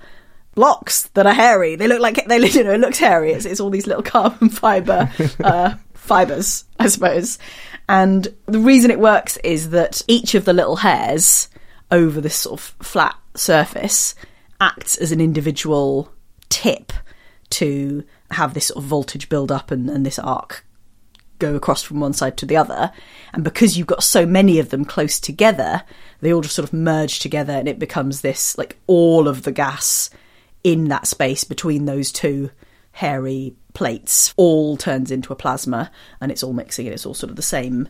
blocks 0.56 1.04
that 1.14 1.28
are 1.28 1.32
hairy. 1.32 1.76
They 1.76 1.86
look 1.86 2.00
like 2.00 2.26
they 2.26 2.38
you 2.50 2.64
know 2.64 2.72
it 2.72 2.80
looks 2.80 2.98
hairy. 2.98 3.34
It's, 3.34 3.44
it's 3.44 3.60
all 3.60 3.70
these 3.70 3.86
little 3.86 4.02
carbon 4.16 4.48
fiber 4.48 5.08
uh, 5.44 5.76
fibers, 5.94 6.64
I 6.76 6.88
suppose. 6.88 7.38
And 7.88 8.26
the 8.46 8.58
reason 8.58 8.90
it 8.90 8.98
works 8.98 9.36
is 9.44 9.70
that 9.70 10.02
each 10.08 10.34
of 10.34 10.44
the 10.44 10.52
little 10.52 10.74
hairs 10.74 11.48
over 11.90 12.20
this 12.20 12.36
sort 12.36 12.60
of 12.60 12.74
flat 12.80 13.16
surface 13.34 14.14
acts 14.60 14.96
as 14.96 15.12
an 15.12 15.20
individual 15.20 16.12
tip 16.48 16.92
to 17.50 18.04
have 18.30 18.54
this 18.54 18.66
sort 18.66 18.82
of 18.82 18.88
voltage 18.88 19.28
build 19.28 19.50
up 19.50 19.70
and, 19.70 19.90
and 19.90 20.06
this 20.06 20.18
arc 20.18 20.64
go 21.40 21.56
across 21.56 21.82
from 21.82 21.98
one 21.98 22.12
side 22.12 22.36
to 22.36 22.46
the 22.46 22.56
other. 22.56 22.92
And 23.32 23.42
because 23.42 23.76
you've 23.76 23.86
got 23.86 24.04
so 24.04 24.24
many 24.24 24.58
of 24.60 24.68
them 24.68 24.84
close 24.84 25.18
together, 25.18 25.82
they 26.20 26.32
all 26.32 26.42
just 26.42 26.54
sort 26.54 26.68
of 26.68 26.72
merge 26.72 27.18
together 27.18 27.54
and 27.54 27.66
it 27.66 27.78
becomes 27.78 28.20
this 28.20 28.56
like 28.56 28.78
all 28.86 29.26
of 29.26 29.42
the 29.42 29.52
gas 29.52 30.10
in 30.62 30.88
that 30.88 31.06
space 31.06 31.42
between 31.42 31.86
those 31.86 32.12
two 32.12 32.50
hairy 32.92 33.54
plates 33.72 34.34
all 34.36 34.76
turns 34.76 35.10
into 35.10 35.32
a 35.32 35.36
plasma 35.36 35.90
and 36.20 36.30
it's 36.30 36.42
all 36.42 36.52
mixing 36.52 36.86
and 36.86 36.94
it's 36.94 37.06
all 37.06 37.14
sort 37.14 37.30
of 37.30 37.36
the 37.36 37.42
same 37.42 37.88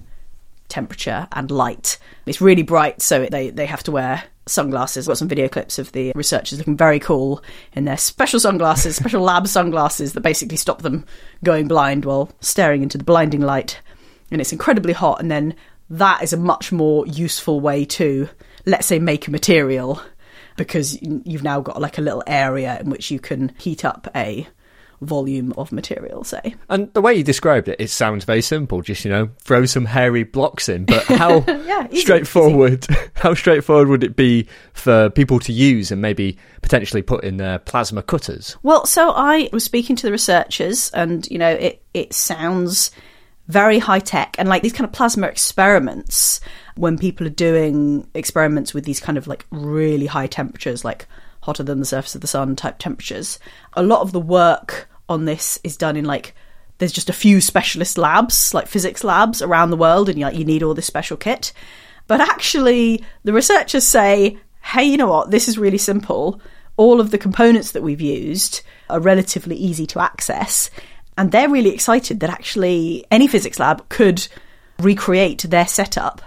temperature 0.71 1.29
and 1.33 1.51
light. 1.51 1.99
It's 2.27 2.41
really 2.41 2.63
bright, 2.63 3.03
so 3.03 3.27
they, 3.27 3.51
they 3.51 3.67
have 3.67 3.83
to 3.85 3.93
wear 3.93 4.25
sunglasses. 4.47 5.07
I've 5.07 5.13
got 5.13 5.19
some 5.19 5.29
video 5.29 5.49
clips 5.49 5.79
of 5.79 5.93
the 5.93 6.13
researchers 6.15 6.59
looking 6.59 6.77
very 6.77 6.99
cool 6.99 7.43
in 7.75 7.85
their 7.85 7.99
special 7.99 8.41
sunglasses, 8.41 8.97
special 8.97 9.23
lab 9.23 9.47
sunglasses 9.47 10.13
that 10.15 10.21
basically 10.23 10.57
stop 10.57 10.83
them 10.83 11.05
going 11.45 11.69
blind 11.69 12.05
while 12.05 12.31
staring 12.41 12.83
into 12.83 12.99
the 12.99 13.05
blinding 13.05 13.41
light. 13.41 13.81
And 14.31 14.41
it's 14.41 14.53
incredibly 14.53 14.93
hot, 14.93 15.21
and 15.21 15.31
then 15.31 15.55
that 15.91 16.23
is 16.23 16.33
a 16.33 16.37
much 16.37 16.71
more 16.71 17.07
useful 17.07 17.61
way 17.61 17.85
to, 17.85 18.29
let's 18.65 18.87
say, 18.87 18.99
make 18.99 19.27
a 19.27 19.31
material 19.31 20.01
because 20.57 21.01
you've 21.03 21.43
now 21.43 21.61
got 21.61 21.81
like 21.81 21.99
a 21.99 22.03
little 22.03 22.23
area 22.27 22.79
in 22.81 22.91
which 22.91 23.11
you 23.11 23.19
can 23.19 23.53
heat 23.59 23.85
up 23.85 24.09
a 24.15 24.47
volume 25.01 25.53
of 25.57 25.73
material, 25.73 26.25
say. 26.25 26.55
And 26.69 26.93
the 26.93 27.01
way 27.01 27.15
you 27.15 27.25
described 27.25 27.69
it, 27.69 27.81
it 27.81 27.89
sounds 27.89 28.25
very 28.25 28.43
simple. 28.43 28.83
Just 28.83 29.05
you 29.05 29.11
know, 29.11 29.31
throw 29.39 29.67
some 29.67 29.85
hairy 29.85 30.25
blocks 30.25 30.69
in. 30.69 30.85
But 30.85 31.05
how 31.05 31.45
yeah, 31.49 31.87
easy, 31.91 32.03
straightforward? 32.03 32.87
Easy. 32.91 33.01
How 33.15 33.35
straightforward 33.35 33.89
would 33.89 34.03
it 34.03 34.17
be 34.17 34.49
for 34.73 35.11
people 35.11 35.41
to 35.41 35.53
use 35.53 35.93
and 35.93 36.01
maybe 36.01 36.39
potentially 36.63 37.03
put 37.03 37.23
in 37.23 37.37
their 37.37 37.59
plasma 37.59 38.03
cutters? 38.03 38.57
Well, 38.63 38.87
so 38.87 39.11
I 39.11 39.51
was 39.53 39.63
speaking 39.63 39.95
to 39.97 40.07
the 40.07 40.13
researchers, 40.13 40.91
and 40.91 41.29
you 41.31 41.37
know, 41.37 41.51
it 41.51 41.83
it 41.93 42.15
sounds 42.15 42.91
very 43.49 43.79
high 43.79 43.99
tech 43.99 44.37
and 44.39 44.49
like 44.49 44.63
these 44.63 44.73
kind 44.73 44.87
of 44.87 44.93
plasma 44.93 45.27
experiments 45.27 46.41
when 46.77 46.97
people 46.97 47.27
are 47.27 47.31
doing 47.31 48.09
experiments 48.15 48.73
with 48.73 48.85
these 48.85 49.01
kind 49.01 49.19
of 49.19 49.27
like 49.27 49.45
really 49.51 50.07
high 50.07 50.29
temperatures 50.29 50.85
like 50.85 51.09
hotter 51.43 51.63
than 51.63 51.81
the 51.81 51.87
surface 51.87 52.15
of 52.15 52.21
the 52.21 52.27
sun 52.27 52.57
type 52.57 52.79
temperatures. 52.79 53.39
A 53.75 53.83
lot 53.83 54.03
of 54.03 54.13
the 54.13 54.21
work 54.21 54.89
on 55.09 55.25
this 55.25 55.59
is 55.65 55.77
done 55.77 55.97
in 55.97 56.05
like 56.05 56.35
there's 56.79 56.93
just 56.93 57.11
a 57.11 57.15
few 57.15 57.41
specialist 57.41 57.99
labs, 57.99 58.55
like 58.55 58.67
physics 58.67 59.05
labs 59.05 59.43
around 59.43 59.71
the 59.71 59.77
world, 59.77 60.09
and 60.09 60.19
you 60.19 60.25
like 60.25 60.37
you 60.37 60.45
need 60.45 60.63
all 60.63 60.75
this 60.75 60.87
special 60.87 61.17
kit. 61.17 61.53
But 62.07 62.21
actually, 62.21 63.05
the 63.23 63.33
researchers 63.33 63.87
say, 63.87 64.39
hey, 64.63 64.85
you 64.85 64.97
know 64.97 65.07
what? 65.07 65.31
This 65.31 65.47
is 65.47 65.59
really 65.59 65.79
simple. 65.79 66.41
All 66.77 67.01
of 67.01 67.11
the 67.11 67.19
components 67.19 67.73
that 67.73 67.83
we've 67.83 68.01
used 68.01 68.63
are 68.89 68.99
relatively 68.99 69.57
easy 69.57 69.87
to 69.89 70.01
access. 70.01 70.71
And 71.19 71.31
they're 71.31 71.51
really 71.51 71.75
excited 71.75 72.21
that 72.21 72.31
actually 72.31 73.05
any 73.11 73.29
physics 73.29 73.59
lab 73.59 73.89
could 73.91 74.27
recreate 74.79 75.43
their 75.43 75.67
setup 75.67 76.23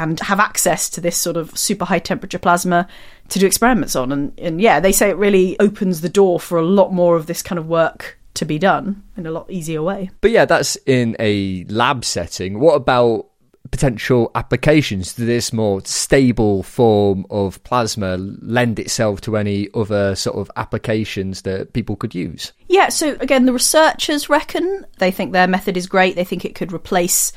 and 0.00 0.18
have 0.20 0.40
access 0.40 0.88
to 0.90 1.00
this 1.00 1.16
sort 1.16 1.36
of 1.36 1.56
super 1.58 1.84
high 1.84 1.98
temperature 1.98 2.38
plasma 2.38 2.88
to 3.28 3.38
do 3.38 3.46
experiments 3.46 3.94
on. 3.94 4.10
And, 4.12 4.38
and 4.38 4.60
yeah, 4.60 4.80
they 4.80 4.92
say 4.92 5.10
it 5.10 5.16
really 5.16 5.58
opens 5.60 6.00
the 6.00 6.08
door 6.08 6.40
for 6.40 6.58
a 6.58 6.64
lot 6.64 6.92
more 6.92 7.16
of 7.16 7.26
this 7.26 7.42
kind 7.42 7.58
of 7.58 7.66
work 7.66 8.18
to 8.34 8.46
be 8.46 8.58
done 8.58 9.02
in 9.16 9.26
a 9.26 9.30
lot 9.30 9.50
easier 9.50 9.82
way. 9.82 10.10
But 10.20 10.30
yeah, 10.30 10.46
that's 10.46 10.76
in 10.86 11.16
a 11.18 11.64
lab 11.64 12.04
setting. 12.04 12.60
What 12.60 12.74
about 12.74 13.26
potential 13.70 14.30
applications 14.34 15.12
to 15.14 15.24
this 15.24 15.52
more 15.52 15.84
stable 15.84 16.62
form 16.62 17.26
of 17.28 17.62
plasma 17.64 18.16
lend 18.16 18.78
itself 18.78 19.20
to 19.20 19.36
any 19.36 19.68
other 19.74 20.14
sort 20.16 20.36
of 20.36 20.50
applications 20.56 21.42
that 21.42 21.72
people 21.74 21.94
could 21.94 22.14
use? 22.14 22.52
Yeah, 22.68 22.88
so 22.88 23.16
again, 23.20 23.44
the 23.44 23.52
researchers 23.52 24.30
reckon 24.30 24.86
they 24.98 25.10
think 25.10 25.32
their 25.32 25.46
method 25.46 25.76
is 25.76 25.86
great. 25.86 26.16
They 26.16 26.24
think 26.24 26.44
it 26.44 26.54
could 26.54 26.72
replace 26.72 27.32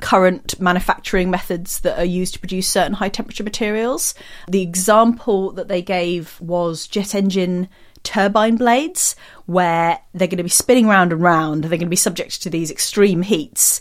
current 0.00 0.60
manufacturing 0.60 1.30
methods 1.30 1.80
that 1.80 1.98
are 1.98 2.04
used 2.04 2.34
to 2.34 2.40
produce 2.40 2.68
certain 2.68 2.92
high 2.92 3.08
temperature 3.08 3.44
materials. 3.44 4.14
The 4.48 4.62
example 4.62 5.52
that 5.52 5.68
they 5.68 5.82
gave 5.82 6.40
was 6.40 6.86
jet 6.86 7.14
engine 7.14 7.68
turbine 8.04 8.56
blades, 8.56 9.16
where 9.46 9.98
they're 10.14 10.28
going 10.28 10.38
to 10.38 10.44
be 10.44 10.48
spinning 10.48 10.86
round 10.86 11.12
and 11.12 11.20
round. 11.20 11.64
They're 11.64 11.70
going 11.70 11.80
to 11.80 11.86
be 11.86 11.96
subject 11.96 12.42
to 12.42 12.50
these 12.50 12.70
extreme 12.70 13.22
heats 13.22 13.80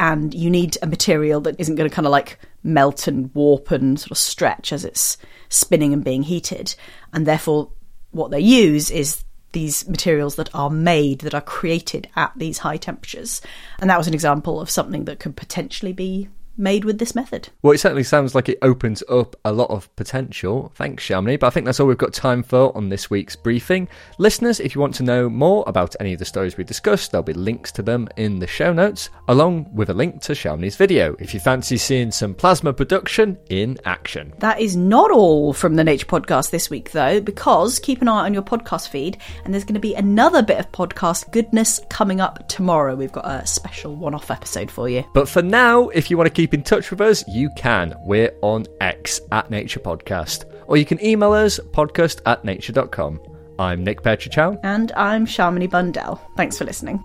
and 0.00 0.32
you 0.32 0.48
need 0.48 0.78
a 0.80 0.86
material 0.86 1.42
that 1.42 1.56
isn't 1.58 1.74
going 1.74 1.88
to 1.88 1.94
kind 1.94 2.06
of 2.06 2.10
like 2.10 2.38
melt 2.62 3.06
and 3.06 3.32
warp 3.34 3.70
and 3.70 4.00
sort 4.00 4.12
of 4.12 4.16
stretch 4.16 4.72
as 4.72 4.82
it's 4.82 5.18
spinning 5.50 5.92
and 5.92 6.02
being 6.02 6.22
heated. 6.22 6.74
And 7.12 7.26
therefore, 7.26 7.70
what 8.10 8.30
they 8.30 8.40
use 8.40 8.90
is 8.90 9.22
these 9.52 9.88
materials 9.88 10.36
that 10.36 10.54
are 10.54 10.70
made, 10.70 11.20
that 11.20 11.34
are 11.34 11.40
created 11.40 12.08
at 12.16 12.32
these 12.36 12.58
high 12.58 12.76
temperatures. 12.76 13.40
And 13.78 13.90
that 13.90 13.98
was 13.98 14.06
an 14.06 14.14
example 14.14 14.60
of 14.60 14.70
something 14.70 15.04
that 15.04 15.18
could 15.18 15.36
potentially 15.36 15.92
be 15.92 16.28
made 16.56 16.84
with 16.84 16.98
this 16.98 17.14
method. 17.14 17.48
Well, 17.62 17.72
it 17.72 17.78
certainly 17.78 18.02
sounds 18.02 18.34
like 18.34 18.48
it 18.48 18.58
opens 18.62 19.02
up 19.08 19.36
a 19.44 19.52
lot 19.52 19.70
of 19.70 19.94
potential. 19.96 20.72
Thanks, 20.74 21.04
Shamini. 21.04 21.38
But 21.38 21.48
I 21.48 21.50
think 21.50 21.66
that's 21.66 21.80
all 21.80 21.86
we've 21.86 21.98
got 21.98 22.12
time 22.12 22.42
for 22.42 22.76
on 22.76 22.88
this 22.88 23.10
week's 23.10 23.36
briefing. 23.36 23.88
Listeners, 24.18 24.60
if 24.60 24.74
you 24.74 24.80
want 24.80 24.94
to 24.96 25.02
know 25.02 25.28
more 25.28 25.64
about 25.66 25.96
any 26.00 26.12
of 26.12 26.18
the 26.18 26.24
stories 26.24 26.56
we 26.56 26.64
discussed, 26.64 27.12
there'll 27.12 27.22
be 27.22 27.32
links 27.32 27.72
to 27.72 27.82
them 27.82 28.08
in 28.16 28.38
the 28.38 28.46
show 28.46 28.72
notes, 28.72 29.10
along 29.28 29.74
with 29.74 29.90
a 29.90 29.94
link 29.94 30.20
to 30.22 30.32
Shamini's 30.32 30.76
video 30.76 31.16
if 31.18 31.34
you 31.34 31.40
fancy 31.40 31.76
seeing 31.76 32.10
some 32.10 32.34
plasma 32.34 32.72
production 32.72 33.38
in 33.48 33.78
action. 33.84 34.32
That 34.38 34.60
is 34.60 34.76
not 34.76 35.10
all 35.10 35.52
from 35.52 35.76
the 35.76 35.84
Nature 35.84 36.06
Podcast 36.06 36.50
this 36.50 36.70
week, 36.70 36.92
though, 36.92 37.20
because 37.20 37.78
keep 37.78 38.02
an 38.02 38.08
eye 38.08 38.24
on 38.24 38.34
your 38.34 38.42
podcast 38.42 38.88
feed, 38.88 39.18
and 39.44 39.52
there's 39.52 39.64
going 39.64 39.74
to 39.74 39.80
be 39.80 39.94
another 39.94 40.42
bit 40.42 40.58
of 40.58 40.70
podcast 40.72 41.30
goodness 41.32 41.80
coming 41.88 42.20
up 42.20 42.48
tomorrow. 42.48 42.94
We've 42.94 43.12
got 43.12 43.26
a 43.26 43.46
special 43.46 43.94
one 43.96 44.14
off 44.14 44.30
episode 44.30 44.70
for 44.70 44.88
you. 44.88 45.04
But 45.14 45.28
for 45.28 45.42
now, 45.42 45.88
if 45.88 46.10
you 46.10 46.16
want 46.16 46.28
to 46.28 46.34
keep 46.40 46.54
in 46.54 46.62
touch 46.62 46.90
with 46.90 47.02
us, 47.02 47.22
you 47.28 47.50
can. 47.50 47.94
We're 48.06 48.34
on 48.40 48.64
X 48.80 49.20
at 49.30 49.50
Nature 49.50 49.80
Podcast. 49.80 50.46
Or 50.68 50.78
you 50.78 50.86
can 50.86 51.04
email 51.04 51.32
us 51.32 51.60
podcast 51.72 52.22
at 52.24 52.46
nature.com. 52.46 53.20
I'm 53.58 53.84
Nick 53.84 54.00
Petrić 54.00 54.36
Howe. 54.36 54.58
And 54.62 54.90
I'm 54.92 55.26
Shamini 55.26 55.68
Bundell. 55.68 56.18
Thanks 56.38 56.56
for 56.56 56.64
listening. 56.64 57.04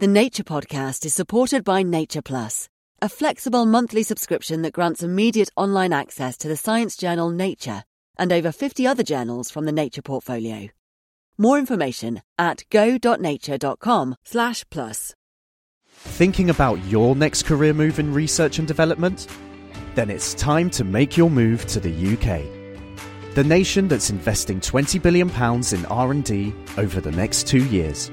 The 0.00 0.06
Nature 0.06 0.44
Podcast 0.44 1.04
is 1.04 1.12
supported 1.12 1.64
by 1.64 1.82
Nature 1.82 2.22
Plus, 2.22 2.68
a 3.02 3.08
flexible 3.08 3.66
monthly 3.66 4.04
subscription 4.04 4.62
that 4.62 4.72
grants 4.72 5.02
immediate 5.02 5.50
online 5.56 5.92
access 5.92 6.36
to 6.36 6.46
the 6.46 6.56
science 6.56 6.96
journal 6.96 7.30
Nature 7.30 7.82
and 8.16 8.32
over 8.32 8.52
50 8.52 8.86
other 8.86 9.02
journals 9.02 9.50
from 9.50 9.64
the 9.64 9.72
Nature 9.72 10.02
portfolio. 10.02 10.68
More 11.36 11.58
information 11.58 12.22
at 12.38 12.62
go.nature.com/plus. 12.70 15.14
Thinking 15.90 16.50
about 16.50 16.84
your 16.84 17.16
next 17.16 17.42
career 17.42 17.74
move 17.74 17.98
in 17.98 18.14
research 18.14 18.60
and 18.60 18.68
development? 18.68 19.26
Then 19.96 20.10
it's 20.10 20.32
time 20.34 20.70
to 20.70 20.84
make 20.84 21.16
your 21.16 21.28
move 21.28 21.66
to 21.66 21.80
the 21.80 21.90
UK. 21.90 22.44
The 23.34 23.42
nation 23.42 23.88
that's 23.88 24.10
investing 24.10 24.60
20 24.60 25.00
billion 25.00 25.28
pounds 25.28 25.72
in 25.72 25.84
R&D 25.86 26.54
over 26.76 27.00
the 27.00 27.10
next 27.10 27.48
2 27.48 27.64
years 27.64 28.12